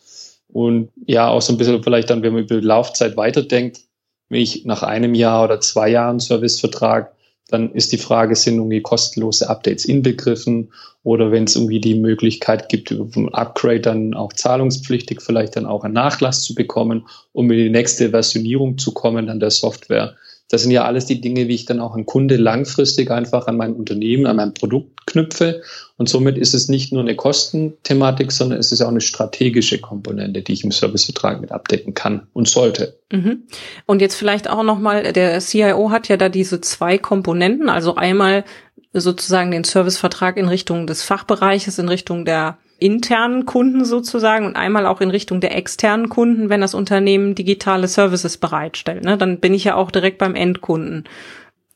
[0.55, 3.81] Und ja, auch so ein bisschen vielleicht dann, wenn man über die Laufzeit weiterdenkt,
[4.29, 7.13] wenn ich nach einem Jahr oder zwei Jahren Servicevertrag
[7.49, 12.69] dann ist die Frage, sind irgendwie kostenlose Updates inbegriffen oder wenn es irgendwie die Möglichkeit
[12.69, 17.51] gibt, über ein Upgrade dann auch zahlungspflichtig vielleicht dann auch einen Nachlass zu bekommen, um
[17.51, 20.17] in die nächste Versionierung zu kommen an der Software.
[20.51, 23.57] Das sind ja alles die Dinge, wie ich dann auch einen Kunde langfristig einfach an
[23.57, 25.63] mein Unternehmen, an mein Produkt knüpfe.
[25.97, 30.43] Und somit ist es nicht nur eine Kostenthematik, sondern es ist auch eine strategische Komponente,
[30.43, 32.99] die ich im Servicevertrag mit abdecken kann und sollte.
[33.11, 33.45] Mhm.
[33.87, 38.45] Und jetzt vielleicht auch nochmal, der CIO hat ja da diese zwei Komponenten, also einmal
[38.93, 44.87] sozusagen den Servicevertrag in Richtung des Fachbereiches, in Richtung der internen Kunden sozusagen und einmal
[44.87, 49.05] auch in Richtung der externen Kunden, wenn das Unternehmen digitale Services bereitstellt.
[49.05, 49.17] Ne?
[49.17, 51.05] Dann bin ich ja auch direkt beim Endkunden.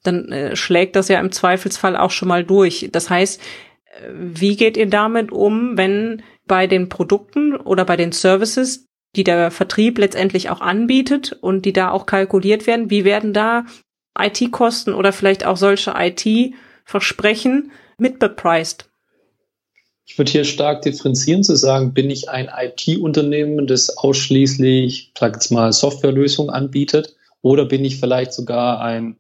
[0.03, 2.91] Dann äh, schlägt das ja im Zweifelsfall auch schon mal durch.
[2.93, 8.13] Das heißt, äh, wie geht ihr damit um, wenn bei den Produkten oder bei den
[8.13, 8.85] Services,
[9.17, 13.65] die der Vertrieb letztendlich auch anbietet und die da auch kalkuliert werden, wie werden da
[14.19, 18.91] IT-Kosten oder vielleicht auch solche IT-Versprechen mitbepreist?
[20.09, 25.51] Ich würde hier stark differenzieren zu sagen, bin ich ein IT-Unternehmen, das ausschließlich, sag jetzt
[25.51, 29.17] mal, Softwarelösungen anbietet, oder bin ich vielleicht sogar ein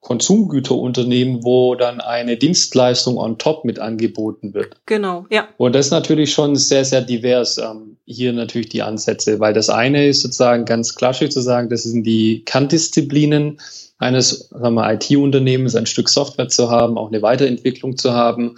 [0.00, 4.76] Konsumgüterunternehmen, wo dann eine Dienstleistung on top mit angeboten wird.
[4.86, 5.48] Genau, ja.
[5.56, 9.70] Und das ist natürlich schon sehr, sehr divers ähm, hier natürlich die Ansätze, weil das
[9.70, 13.58] eine ist sozusagen ganz klassisch zu sagen, das sind die Kerndisziplinen
[13.98, 18.56] eines IT-Unternehmens, ein Stück Software zu haben, auch eine Weiterentwicklung zu haben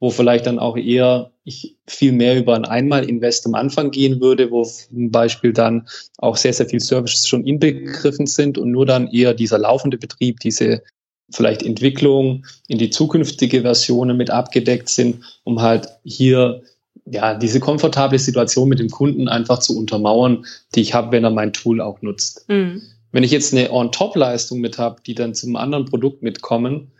[0.00, 4.50] wo vielleicht dann auch eher ich viel mehr über ein Einmal-Invest am Anfang gehen würde,
[4.50, 5.86] wo zum Beispiel dann
[6.18, 10.40] auch sehr, sehr viel Services schon inbegriffen sind und nur dann eher dieser laufende Betrieb,
[10.40, 10.82] diese
[11.30, 16.62] vielleicht Entwicklung in die zukünftige Versionen mit abgedeckt sind, um halt hier
[17.06, 21.30] ja diese komfortable Situation mit dem Kunden einfach zu untermauern, die ich habe, wenn er
[21.30, 22.48] mein Tool auch nutzt.
[22.48, 22.82] Mhm.
[23.12, 26.90] Wenn ich jetzt eine On-Top-Leistung mit habe, die dann zum anderen Produkt mitkommen,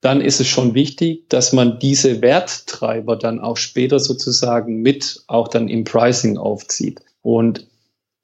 [0.00, 5.48] dann ist es schon wichtig, dass man diese Werttreiber dann auch später sozusagen mit auch
[5.48, 7.00] dann im Pricing aufzieht.
[7.22, 7.66] Und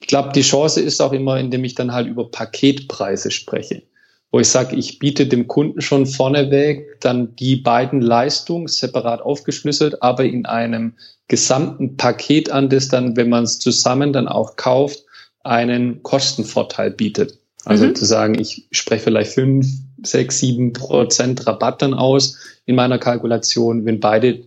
[0.01, 3.83] ich glaube, die Chance ist auch immer, indem ich dann halt über Paketpreise spreche,
[4.31, 10.03] wo ich sage, ich biete dem Kunden schon vorneweg dann die beiden Leistungen separat aufgeschlüsselt,
[10.03, 10.95] aber in einem
[11.29, 15.05] gesamten Paket an, das dann, wenn man es zusammen dann auch kauft,
[15.43, 17.39] einen Kostenvorteil bietet.
[17.65, 17.95] Also mhm.
[17.97, 19.67] zu sagen, ich spreche vielleicht fünf,
[20.03, 24.45] sechs, sieben Prozent Rabatt dann aus in meiner Kalkulation, wenn beide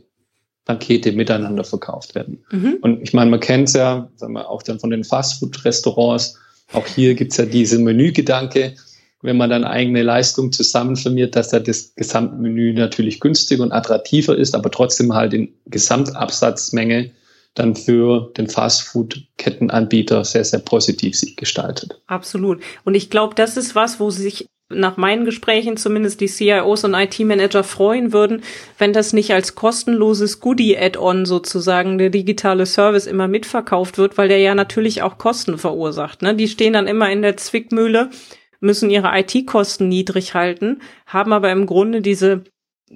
[0.65, 2.43] Pakete miteinander verkauft werden.
[2.51, 2.77] Mhm.
[2.81, 6.37] Und ich meine, man kennt es ja, sagen wir, auch dann von den Fastfood-Restaurants.
[6.73, 8.75] Auch hier gibt's ja diese Menügedanke,
[9.21, 14.53] wenn man dann eigene Leistung zusammenfirmiert, dass da das Gesamtmenü natürlich günstiger und attraktiver ist,
[14.53, 17.11] aber trotzdem halt in Gesamtabsatzmenge
[17.55, 21.99] dann für den Fastfood-Kettenanbieter sehr, sehr positiv sich gestaltet.
[22.05, 22.61] Absolut.
[22.85, 26.93] Und ich glaube, das ist was, wo sich nach meinen Gesprächen zumindest die CIOs und
[26.93, 28.43] IT-Manager freuen würden,
[28.77, 34.39] wenn das nicht als kostenloses Goodie-Add-on sozusagen der digitale Service immer mitverkauft wird, weil der
[34.39, 36.21] ja natürlich auch Kosten verursacht.
[36.21, 36.35] Ne?
[36.35, 38.11] Die stehen dann immer in der Zwickmühle,
[38.59, 42.43] müssen ihre IT-Kosten niedrig halten, haben aber im Grunde diese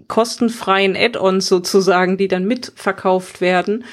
[0.07, 3.85] kostenfreien Add-ons sozusagen, die dann mitverkauft werden,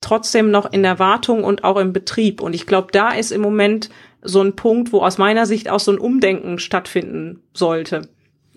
[0.00, 2.40] trotzdem noch in der Wartung und auch im Betrieb.
[2.40, 3.90] Und ich glaube, da ist im Moment
[4.22, 8.08] so ein Punkt, wo aus meiner Sicht auch so ein Umdenken stattfinden sollte.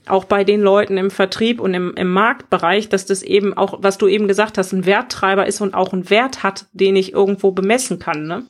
[0.06, 3.98] Auch bei den Leuten im Vertrieb und im, im Marktbereich, dass das eben auch, was
[3.98, 7.52] du eben gesagt hast, ein Werttreiber ist und auch einen Wert hat, den ich irgendwo
[7.52, 8.28] bemessen kann.
[8.28, 8.46] Ne?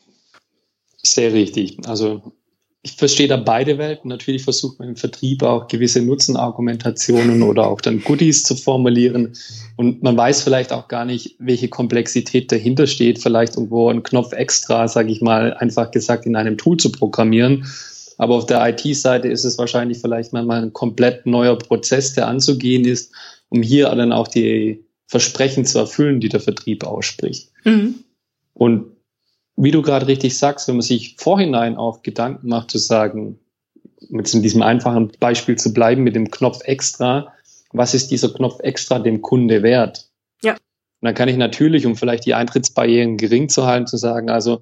[1.04, 1.78] Sehr richtig.
[1.88, 2.34] Also
[2.86, 4.10] ich verstehe da beide Welten.
[4.10, 9.38] Natürlich versucht man im Vertrieb auch gewisse Nutzenargumentationen oder auch dann Goodies zu formulieren.
[9.78, 13.19] Und man weiß vielleicht auch gar nicht, welche Komplexität dahinter steht.
[13.19, 17.65] Vielleicht irgendwo einen Knopf extra, sage ich mal, einfach gesagt in einem Tool zu programmieren.
[18.17, 22.84] Aber auf der IT-Seite ist es wahrscheinlich vielleicht mal ein komplett neuer Prozess, der anzugehen
[22.84, 23.13] ist,
[23.48, 27.50] um hier dann auch die Versprechen zu erfüllen, die der Vertrieb ausspricht.
[27.63, 28.04] Mhm.
[28.54, 28.93] Und
[29.56, 33.39] wie du gerade richtig sagst, wenn man sich vorhinein auch Gedanken macht, zu sagen,
[34.10, 37.34] mit in diesem einfachen Beispiel zu bleiben, mit dem Knopf extra,
[37.72, 40.10] was ist dieser Knopf extra dem Kunde wert?
[40.42, 40.54] Ja.
[40.54, 40.60] Und
[41.02, 44.62] dann kann ich natürlich, um vielleicht die Eintrittsbarrieren gering zu halten, zu sagen, also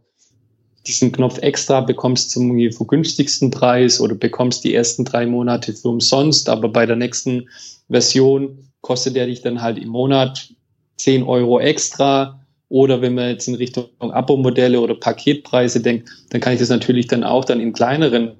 [0.87, 6.49] diesen Knopf extra bekommst zum vergünstigsten Preis oder bekommst die ersten drei Monate für umsonst,
[6.49, 7.49] aber bei der nächsten
[7.89, 10.49] Version kostet der dich dann halt im Monat
[10.97, 12.40] 10 Euro extra
[12.71, 17.05] oder wenn man jetzt in Richtung Abo-Modelle oder Paketpreise denkt, dann kann ich das natürlich
[17.07, 18.31] dann auch dann in kleineren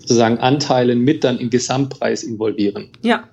[0.00, 2.88] sozusagen Anteilen mit dann im Gesamtpreis involvieren.
[3.02, 3.28] Ja.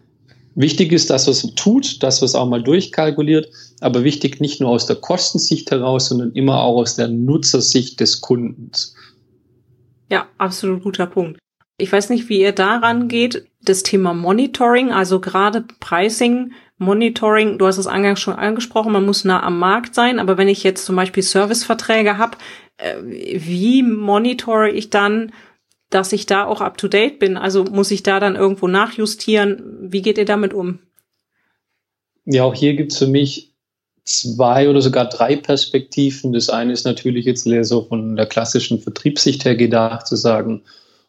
[0.55, 4.85] Wichtig ist, dass was tut, dass was auch mal durchkalkuliert, aber wichtig nicht nur aus
[4.85, 8.95] der Kostensicht heraus, sondern immer auch aus der Nutzersicht des Kundens.
[10.11, 11.39] Ja, absolut guter Punkt.
[11.77, 13.45] Ich weiß nicht, wie ihr daran geht.
[13.61, 19.25] Das Thema Monitoring, also gerade Pricing, Monitoring, du hast es eingangs schon angesprochen, man muss
[19.25, 22.37] nah am Markt sein, aber wenn ich jetzt zum Beispiel Serviceverträge habe,
[22.77, 25.33] äh, wie monitore ich dann,
[25.89, 27.37] dass ich da auch up to date bin?
[27.37, 29.63] Also muss ich da dann irgendwo nachjustieren?
[29.81, 30.79] Wie geht ihr damit um?
[32.25, 33.53] Ja, auch hier gibt es für mich
[34.03, 36.33] zwei oder sogar drei Perspektiven.
[36.33, 40.63] Das eine ist natürlich jetzt so von der klassischen Vertriebssicht her gedacht, zu sagen,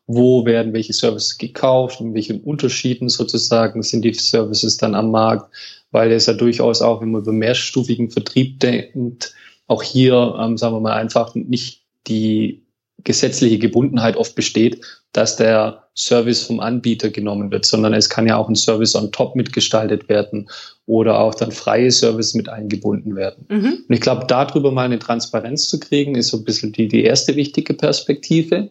[0.09, 5.55] wo werden welche Services gekauft, in welchen Unterschieden sozusagen sind die Services dann am Markt,
[5.91, 9.35] weil es ja durchaus auch, wenn man über mehrstufigen Vertrieb denkt,
[9.67, 12.65] auch hier, ähm, sagen wir mal, einfach nicht die
[13.05, 14.81] gesetzliche Gebundenheit oft besteht,
[15.13, 19.13] dass der Service vom Anbieter genommen wird, sondern es kann ja auch ein Service on
[19.13, 20.49] top mitgestaltet werden
[20.87, 23.45] oder auch dann freie Service mit eingebunden werden.
[23.49, 23.85] Mhm.
[23.89, 27.05] Und ich glaube, darüber mal eine Transparenz zu kriegen, ist so ein bisschen die, die
[27.05, 28.71] erste wichtige Perspektive.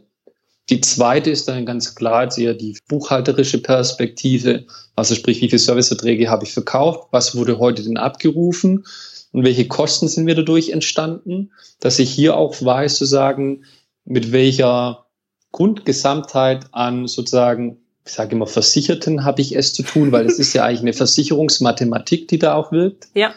[0.69, 4.65] Die zweite ist dann ganz klar eher die buchhalterische Perspektive.
[4.95, 7.08] Also sprich, wie viele Serviceverträge habe ich verkauft?
[7.12, 8.86] Was wurde heute denn abgerufen?
[9.32, 11.51] Und welche Kosten sind mir dadurch entstanden?
[11.80, 13.63] Dass ich hier auch weiß zu sagen,
[14.03, 15.06] mit welcher
[15.51, 20.53] Grundgesamtheit an sozusagen, ich sage immer Versicherten habe ich es zu tun, weil es ist
[20.53, 23.08] ja eigentlich eine Versicherungsmathematik, die da auch wirkt.
[23.13, 23.34] Ja.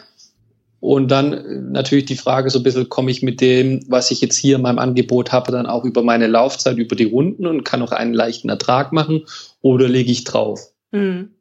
[0.81, 4.19] Und dann äh, natürlich die Frage, so ein bisschen komme ich mit dem, was ich
[4.19, 7.63] jetzt hier in meinem Angebot habe, dann auch über meine Laufzeit, über die Runden und
[7.63, 9.21] kann auch einen leichten Ertrag machen
[9.61, 10.59] oder lege ich drauf.
[10.91, 11.35] Mhm.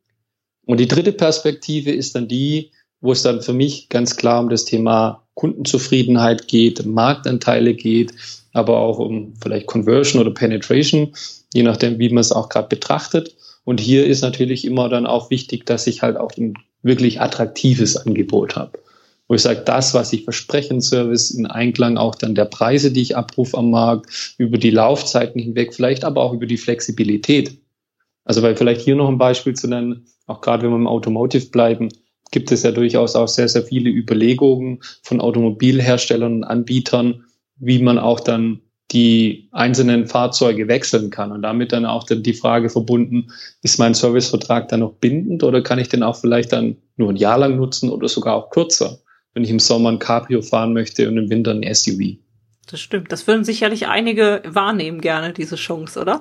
[0.67, 4.51] Und die dritte Perspektive ist dann die, wo es dann für mich ganz klar um
[4.51, 8.13] das Thema Kundenzufriedenheit geht, Marktanteile geht,
[8.53, 11.15] aber auch um vielleicht Conversion oder Penetration,
[11.55, 13.35] je nachdem, wie man es auch gerade betrachtet.
[13.65, 17.97] Und hier ist natürlich immer dann auch wichtig, dass ich halt auch ein wirklich attraktives
[17.97, 18.79] Angebot habe
[19.31, 23.03] wo ich sage, das, was ich verspreche, Service in Einklang auch dann der Preise, die
[23.03, 27.57] ich abrufe am Markt, über die Laufzeiten hinweg, vielleicht aber auch über die Flexibilität.
[28.25, 31.47] Also weil vielleicht hier noch ein Beispiel zu nennen, auch gerade wenn wir im Automotive
[31.47, 31.91] bleiben,
[32.33, 37.23] gibt es ja durchaus auch sehr, sehr viele Überlegungen von Automobilherstellern und Anbietern,
[37.55, 42.35] wie man auch dann die einzelnen Fahrzeuge wechseln kann und damit dann auch dann die
[42.35, 43.29] Frage verbunden,
[43.63, 47.17] ist mein Servicevertrag dann noch bindend oder kann ich den auch vielleicht dann nur ein
[47.17, 48.99] Jahr lang nutzen oder sogar auch kürzer?
[49.35, 52.19] Wenn ich im Sommer ein Cabrio fahren möchte und im Winter ein SUV.
[52.71, 53.11] Das stimmt.
[53.11, 56.21] Das würden sicherlich einige wahrnehmen gerne, diese Chance, oder?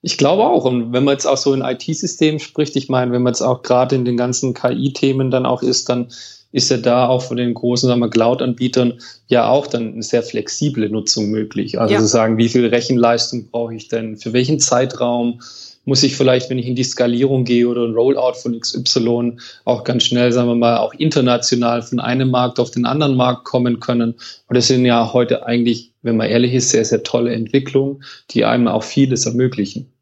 [0.00, 0.64] Ich glaube auch.
[0.64, 3.62] Und wenn man jetzt auch so in IT-Systemen spricht, ich meine, wenn man jetzt auch
[3.62, 6.08] gerade in den ganzen KI-Themen dann auch ist, dann
[6.50, 11.30] ist ja da auch von den großen Cloud-Anbietern ja auch dann eine sehr flexible Nutzung
[11.30, 11.80] möglich.
[11.80, 12.00] Also ja.
[12.00, 15.40] zu sagen, wie viel Rechenleistung brauche ich denn, für welchen Zeitraum,
[15.84, 19.84] muss ich vielleicht, wenn ich in die Skalierung gehe oder ein Rollout von XY, auch
[19.84, 23.80] ganz schnell, sagen wir mal, auch international von einem Markt auf den anderen Markt kommen
[23.80, 24.14] können.
[24.46, 28.44] Und das sind ja heute eigentlich, wenn man ehrlich ist, sehr, sehr tolle Entwicklungen, die
[28.44, 29.92] einem auch vieles ermöglichen.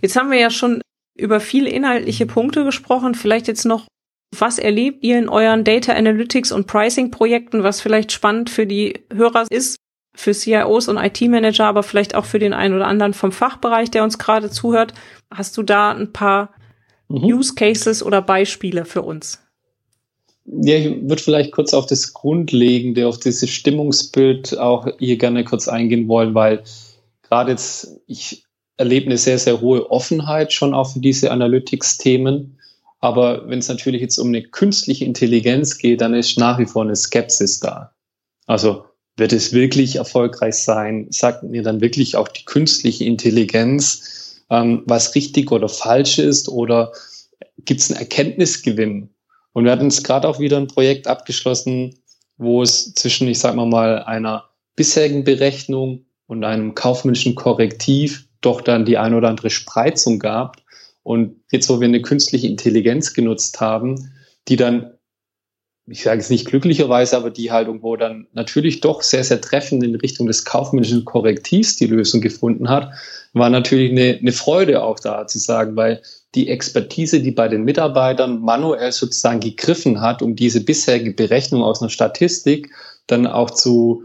[0.00, 0.80] Jetzt haben wir ja schon
[1.18, 3.14] über viele inhaltliche Punkte gesprochen.
[3.14, 3.86] Vielleicht jetzt noch,
[4.36, 9.00] was erlebt ihr in euren Data Analytics und Pricing Projekten, was vielleicht spannend für die
[9.12, 9.76] Hörer ist?
[10.20, 14.04] Für CIOs und IT-Manager, aber vielleicht auch für den einen oder anderen vom Fachbereich, der
[14.04, 14.92] uns gerade zuhört.
[15.30, 16.50] Hast du da ein paar
[17.08, 17.24] mhm.
[17.24, 19.40] Use Cases oder Beispiele für uns?
[20.44, 25.68] Ja, ich würde vielleicht kurz auf das Grundlegende, auf dieses Stimmungsbild auch hier gerne kurz
[25.68, 26.64] eingehen wollen, weil
[27.22, 28.44] gerade jetzt, ich
[28.76, 32.58] erlebe eine sehr, sehr hohe Offenheit schon auch für diese Analytics-Themen.
[32.98, 36.82] Aber wenn es natürlich jetzt um eine künstliche Intelligenz geht, dann ist nach wie vor
[36.82, 37.92] eine Skepsis da.
[38.46, 38.84] Also
[39.20, 41.06] wird es wirklich erfolgreich sein?
[41.10, 46.48] Sagt mir dann wirklich auch die künstliche Intelligenz, ähm, was richtig oder falsch ist?
[46.48, 46.92] Oder
[47.64, 49.10] gibt es einen Erkenntnisgewinn?
[49.52, 51.94] Und wir hatten jetzt gerade auch wieder ein Projekt abgeschlossen,
[52.36, 58.60] wo es zwischen, ich sag mal mal, einer bisherigen Berechnung und einem kaufmännischen Korrektiv doch
[58.60, 60.56] dann die ein oder andere Spreizung gab.
[61.02, 64.12] Und jetzt, wo wir eine künstliche Intelligenz genutzt haben,
[64.48, 64.92] die dann
[65.86, 69.82] ich sage es nicht glücklicherweise, aber die halt irgendwo dann natürlich doch sehr, sehr treffend
[69.82, 72.92] in Richtung des kaufmännischen Korrektivs die Lösung gefunden hat,
[73.32, 76.02] war natürlich eine, eine Freude auch da zu sagen, weil
[76.34, 81.80] die Expertise, die bei den Mitarbeitern manuell sozusagen gegriffen hat, um diese bisherige Berechnung aus
[81.80, 82.70] einer Statistik
[83.06, 84.04] dann auch zu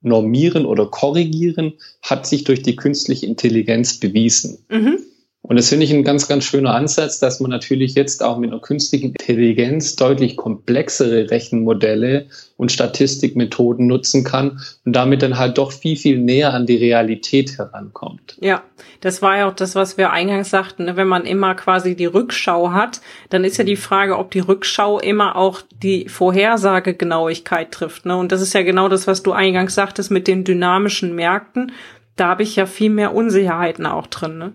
[0.00, 4.64] normieren oder korrigieren, hat sich durch die künstliche Intelligenz bewiesen.
[4.70, 5.00] Mhm.
[5.48, 8.50] Und das finde ich ein ganz, ganz schöner Ansatz, dass man natürlich jetzt auch mit
[8.50, 12.26] einer künstlichen Intelligenz deutlich komplexere Rechenmodelle
[12.56, 17.58] und Statistikmethoden nutzen kann und damit dann halt doch viel, viel näher an die Realität
[17.58, 18.36] herankommt.
[18.40, 18.64] Ja,
[19.00, 20.86] das war ja auch das, was wir eingangs sagten.
[20.86, 20.96] Ne?
[20.96, 24.98] Wenn man immer quasi die Rückschau hat, dann ist ja die Frage, ob die Rückschau
[24.98, 28.04] immer auch die Vorhersagegenauigkeit trifft.
[28.04, 28.16] Ne?
[28.16, 31.70] Und das ist ja genau das, was du eingangs sagtest mit den dynamischen Märkten.
[32.16, 34.38] Da habe ich ja viel mehr Unsicherheiten auch drin.
[34.38, 34.52] Ne?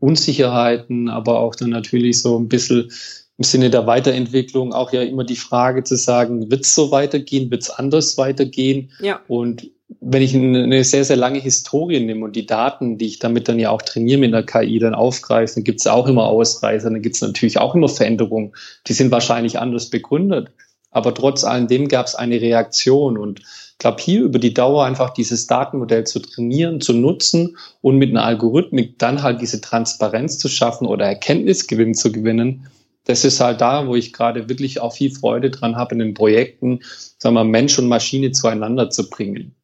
[0.00, 2.90] Unsicherheiten, aber auch dann natürlich so ein bisschen
[3.38, 7.50] im Sinne der Weiterentwicklung auch ja immer die Frage zu sagen, wird es so weitergehen,
[7.50, 8.90] wird es anders weitergehen?
[9.00, 9.20] Ja.
[9.28, 9.70] Und
[10.00, 13.58] wenn ich eine sehr, sehr lange Historie nehme und die Daten, die ich damit dann
[13.58, 17.02] ja auch trainiere mit der KI, dann aufgreife, dann gibt es auch immer Ausreißer, dann
[17.02, 18.52] gibt es natürlich auch immer Veränderungen.
[18.86, 20.48] Die sind wahrscheinlich anders begründet.
[20.96, 25.10] Aber trotz alledem gab es eine Reaktion und ich glaube, hier über die Dauer einfach
[25.10, 30.48] dieses Datenmodell zu trainieren, zu nutzen und mit einer Algorithmik dann halt diese Transparenz zu
[30.48, 32.70] schaffen oder Erkenntnisgewinn zu gewinnen,
[33.04, 36.14] das ist halt da, wo ich gerade wirklich auch viel Freude dran habe, in den
[36.14, 36.80] Projekten,
[37.18, 39.54] sagen wir, Mensch und Maschine zueinander zu bringen.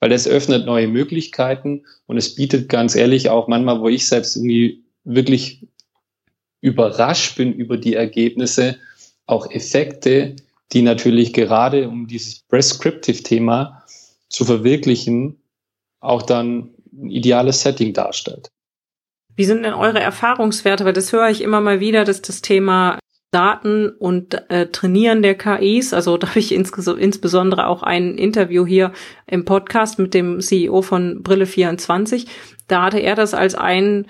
[0.00, 4.36] Weil das öffnet neue Möglichkeiten und es bietet ganz ehrlich auch manchmal, wo ich selbst
[4.36, 5.66] irgendwie wirklich
[6.62, 8.78] überrascht bin über die Ergebnisse,
[9.26, 10.36] auch Effekte,
[10.72, 13.84] die natürlich gerade um dieses Prescriptive-Thema
[14.28, 15.42] zu verwirklichen,
[16.00, 18.50] auch dann ein ideales Setting darstellt.
[19.34, 20.84] Wie sind denn eure Erfahrungswerte?
[20.84, 22.98] Weil das höre ich immer mal wieder, dass das Thema
[23.30, 28.92] Daten und äh, Trainieren der KIs, also da habe ich insbesondere auch ein Interview hier
[29.26, 32.26] im Podcast mit dem CEO von Brille24.
[32.68, 34.06] Da hatte er das als einen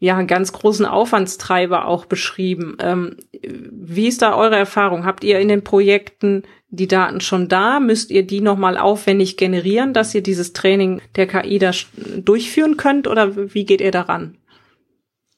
[0.00, 2.76] ja, einen ganz großen Aufwandstreiber auch beschrieben.
[2.80, 5.04] Ähm, wie ist da eure Erfahrung?
[5.04, 7.80] Habt ihr in den Projekten die Daten schon da?
[7.80, 11.72] Müsst ihr die nochmal aufwendig generieren, dass ihr dieses Training der KI da
[12.16, 14.36] durchführen könnt oder wie geht ihr daran?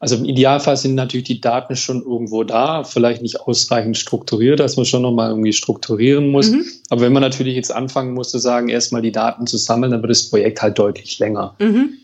[0.00, 4.78] Also im Idealfall sind natürlich die Daten schon irgendwo da, vielleicht nicht ausreichend strukturiert, dass
[4.78, 6.50] man schon nochmal irgendwie strukturieren muss.
[6.50, 6.64] Mhm.
[6.88, 10.00] Aber wenn man natürlich jetzt anfangen muss zu sagen, erstmal die Daten zu sammeln, dann
[10.00, 11.54] wird das Projekt halt deutlich länger.
[11.58, 11.99] Mhm.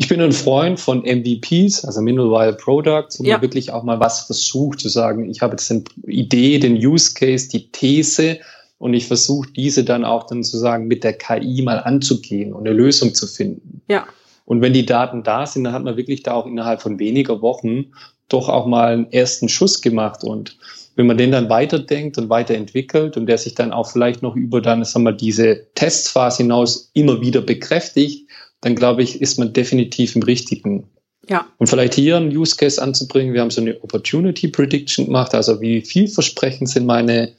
[0.00, 3.34] Ich bin ein Freund von MVPs, also Minimal Products, wo ja.
[3.34, 5.28] man wirklich auch mal was versucht zu sagen.
[5.28, 8.38] Ich habe jetzt eine Idee, den Use Case, die These
[8.78, 12.66] und ich versuche diese dann auch dann zu sagen mit der KI mal anzugehen und
[12.66, 13.82] eine Lösung zu finden.
[13.88, 14.06] Ja.
[14.46, 17.42] Und wenn die Daten da sind, dann hat man wirklich da auch innerhalb von weniger
[17.42, 17.92] Wochen
[18.30, 20.56] doch auch mal einen ersten Schuss gemacht und
[20.96, 24.60] wenn man den dann weiterdenkt und weiterentwickelt und der sich dann auch vielleicht noch über
[24.60, 28.29] dann, sagen wir, diese Testphase hinaus immer wieder bekräftigt,
[28.60, 30.88] dann glaube ich, ist man definitiv im richtigen.
[31.28, 31.46] Ja.
[31.58, 33.34] Und vielleicht hier einen Use Case anzubringen.
[33.34, 37.32] Wir haben so eine Opportunity Prediction gemacht, also wie vielversprechend sind meine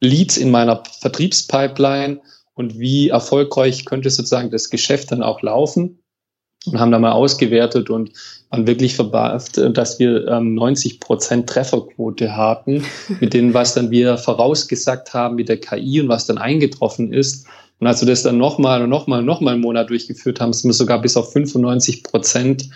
[0.00, 2.20] Leads in meiner Vertriebspipeline
[2.54, 6.00] und wie erfolgreich könnte sozusagen das Geschäft dann auch laufen.
[6.66, 8.10] Und haben da mal ausgewertet und
[8.50, 12.84] waren wirklich verbaft, dass wir ähm, 90 Prozent Trefferquote hatten,
[13.20, 17.46] mit denen, was dann wir vorausgesagt haben mit der KI und was dann eingetroffen ist.
[17.78, 20.68] Und als wir das dann nochmal und nochmal und nochmal einen Monat durchgeführt haben, sind
[20.68, 22.70] wir sogar bis auf 95 Prozent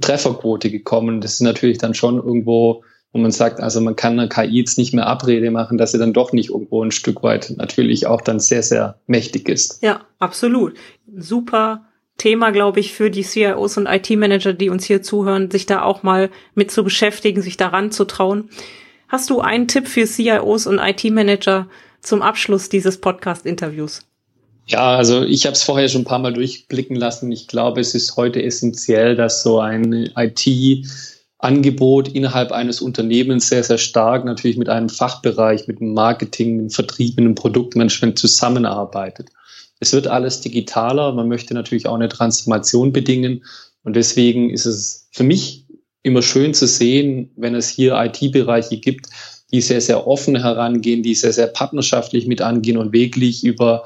[0.00, 1.20] Trefferquote gekommen.
[1.20, 4.76] Das ist natürlich dann schon irgendwo, wo man sagt, also man kann einer KI jetzt
[4.76, 8.20] nicht mehr Abrede machen, dass sie dann doch nicht irgendwo ein Stück weit natürlich auch
[8.20, 9.82] dann sehr, sehr mächtig ist.
[9.82, 10.74] Ja, absolut.
[11.16, 11.86] Super
[12.18, 16.02] Thema, glaube ich, für die CIOs und IT-Manager, die uns hier zuhören, sich da auch
[16.02, 18.50] mal mit zu beschäftigen, sich daran zu trauen.
[19.08, 21.68] Hast du einen Tipp für CIOs und IT-Manager
[22.00, 24.06] zum Abschluss dieses Podcast-Interviews?
[24.66, 27.30] Ja, also ich habe es vorher schon ein paar Mal durchblicken lassen.
[27.30, 33.76] Ich glaube, es ist heute essentiell, dass so ein IT-Angebot innerhalb eines Unternehmens sehr, sehr
[33.76, 39.28] stark natürlich mit einem Fachbereich, mit dem Marketing, mit dem Vertrieb, mit dem Produktmanagement zusammenarbeitet.
[39.80, 41.12] Es wird alles digitaler.
[41.12, 43.44] Man möchte natürlich auch eine Transformation bedingen.
[43.82, 45.66] Und deswegen ist es für mich
[46.02, 49.08] immer schön zu sehen, wenn es hier IT-Bereiche gibt,
[49.52, 53.84] die sehr, sehr offen herangehen, die sehr, sehr partnerschaftlich mit angehen und wirklich über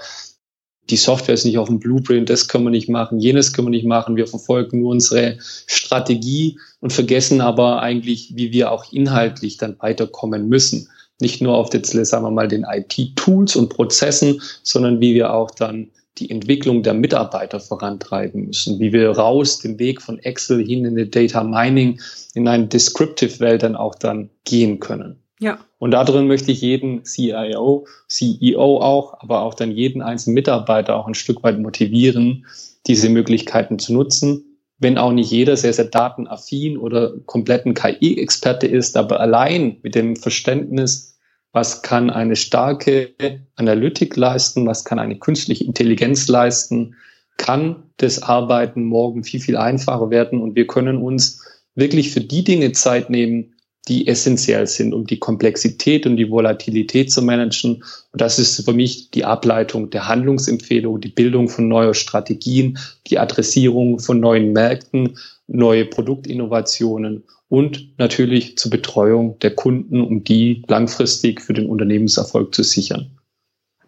[0.90, 3.72] die Software ist nicht auf dem Blueprint, das können wir nicht machen, jenes können wir
[3.72, 4.16] nicht machen.
[4.16, 10.48] Wir verfolgen nur unsere Strategie und vergessen aber eigentlich, wie wir auch inhaltlich dann weiterkommen
[10.48, 10.88] müssen.
[11.20, 15.50] Nicht nur auf jetzt, sagen wir mal, den IT-Tools und Prozessen, sondern wie wir auch
[15.50, 20.84] dann die Entwicklung der Mitarbeiter vorantreiben müssen, wie wir raus den Weg von Excel hin
[20.84, 22.00] in die Data Mining,
[22.34, 25.16] in eine Descriptive Welt dann auch dann gehen können.
[25.38, 25.58] Ja.
[25.78, 31.06] Und darin möchte ich jeden CIO, CEO auch, aber auch dann jeden einzelnen Mitarbeiter auch
[31.06, 32.46] ein Stück weit motivieren,
[32.86, 34.44] diese Möglichkeiten zu nutzen.
[34.78, 40.16] Wenn auch nicht jeder sehr, sehr datenaffin oder kompletten KI-Experte ist, aber allein mit dem
[40.16, 41.16] Verständnis,
[41.52, 43.14] was kann eine starke
[43.56, 46.94] Analytik leisten, was kann eine künstliche Intelligenz leisten,
[47.36, 52.44] kann das Arbeiten morgen viel, viel einfacher werden und wir können uns wirklich für die
[52.44, 53.54] Dinge Zeit nehmen,
[53.88, 57.82] die essentiell sind, um die Komplexität und die Volatilität zu managen.
[58.12, 63.18] Und das ist für mich die Ableitung der Handlungsempfehlung, die Bildung von neuen Strategien, die
[63.18, 71.40] Adressierung von neuen Märkten, neue Produktinnovationen und natürlich zur Betreuung der Kunden, um die langfristig
[71.40, 73.10] für den Unternehmenserfolg zu sichern.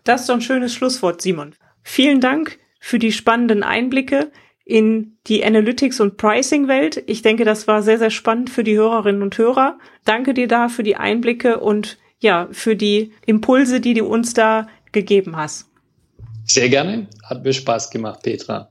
[0.05, 1.55] Das ist doch ein schönes Schlusswort, Simon.
[1.83, 4.33] Vielen Dank für die spannenden Einblicke
[4.71, 7.03] in die Analytics- und Pricing-Welt.
[7.07, 9.79] Ich denke, das war sehr, sehr spannend für die Hörerinnen und Hörer.
[10.05, 14.69] Danke dir da für die Einblicke und ja, für die Impulse, die du uns da
[14.93, 15.69] gegeben hast.
[16.45, 17.09] Sehr gerne.
[17.25, 18.71] Hat mir Spaß gemacht, Petra.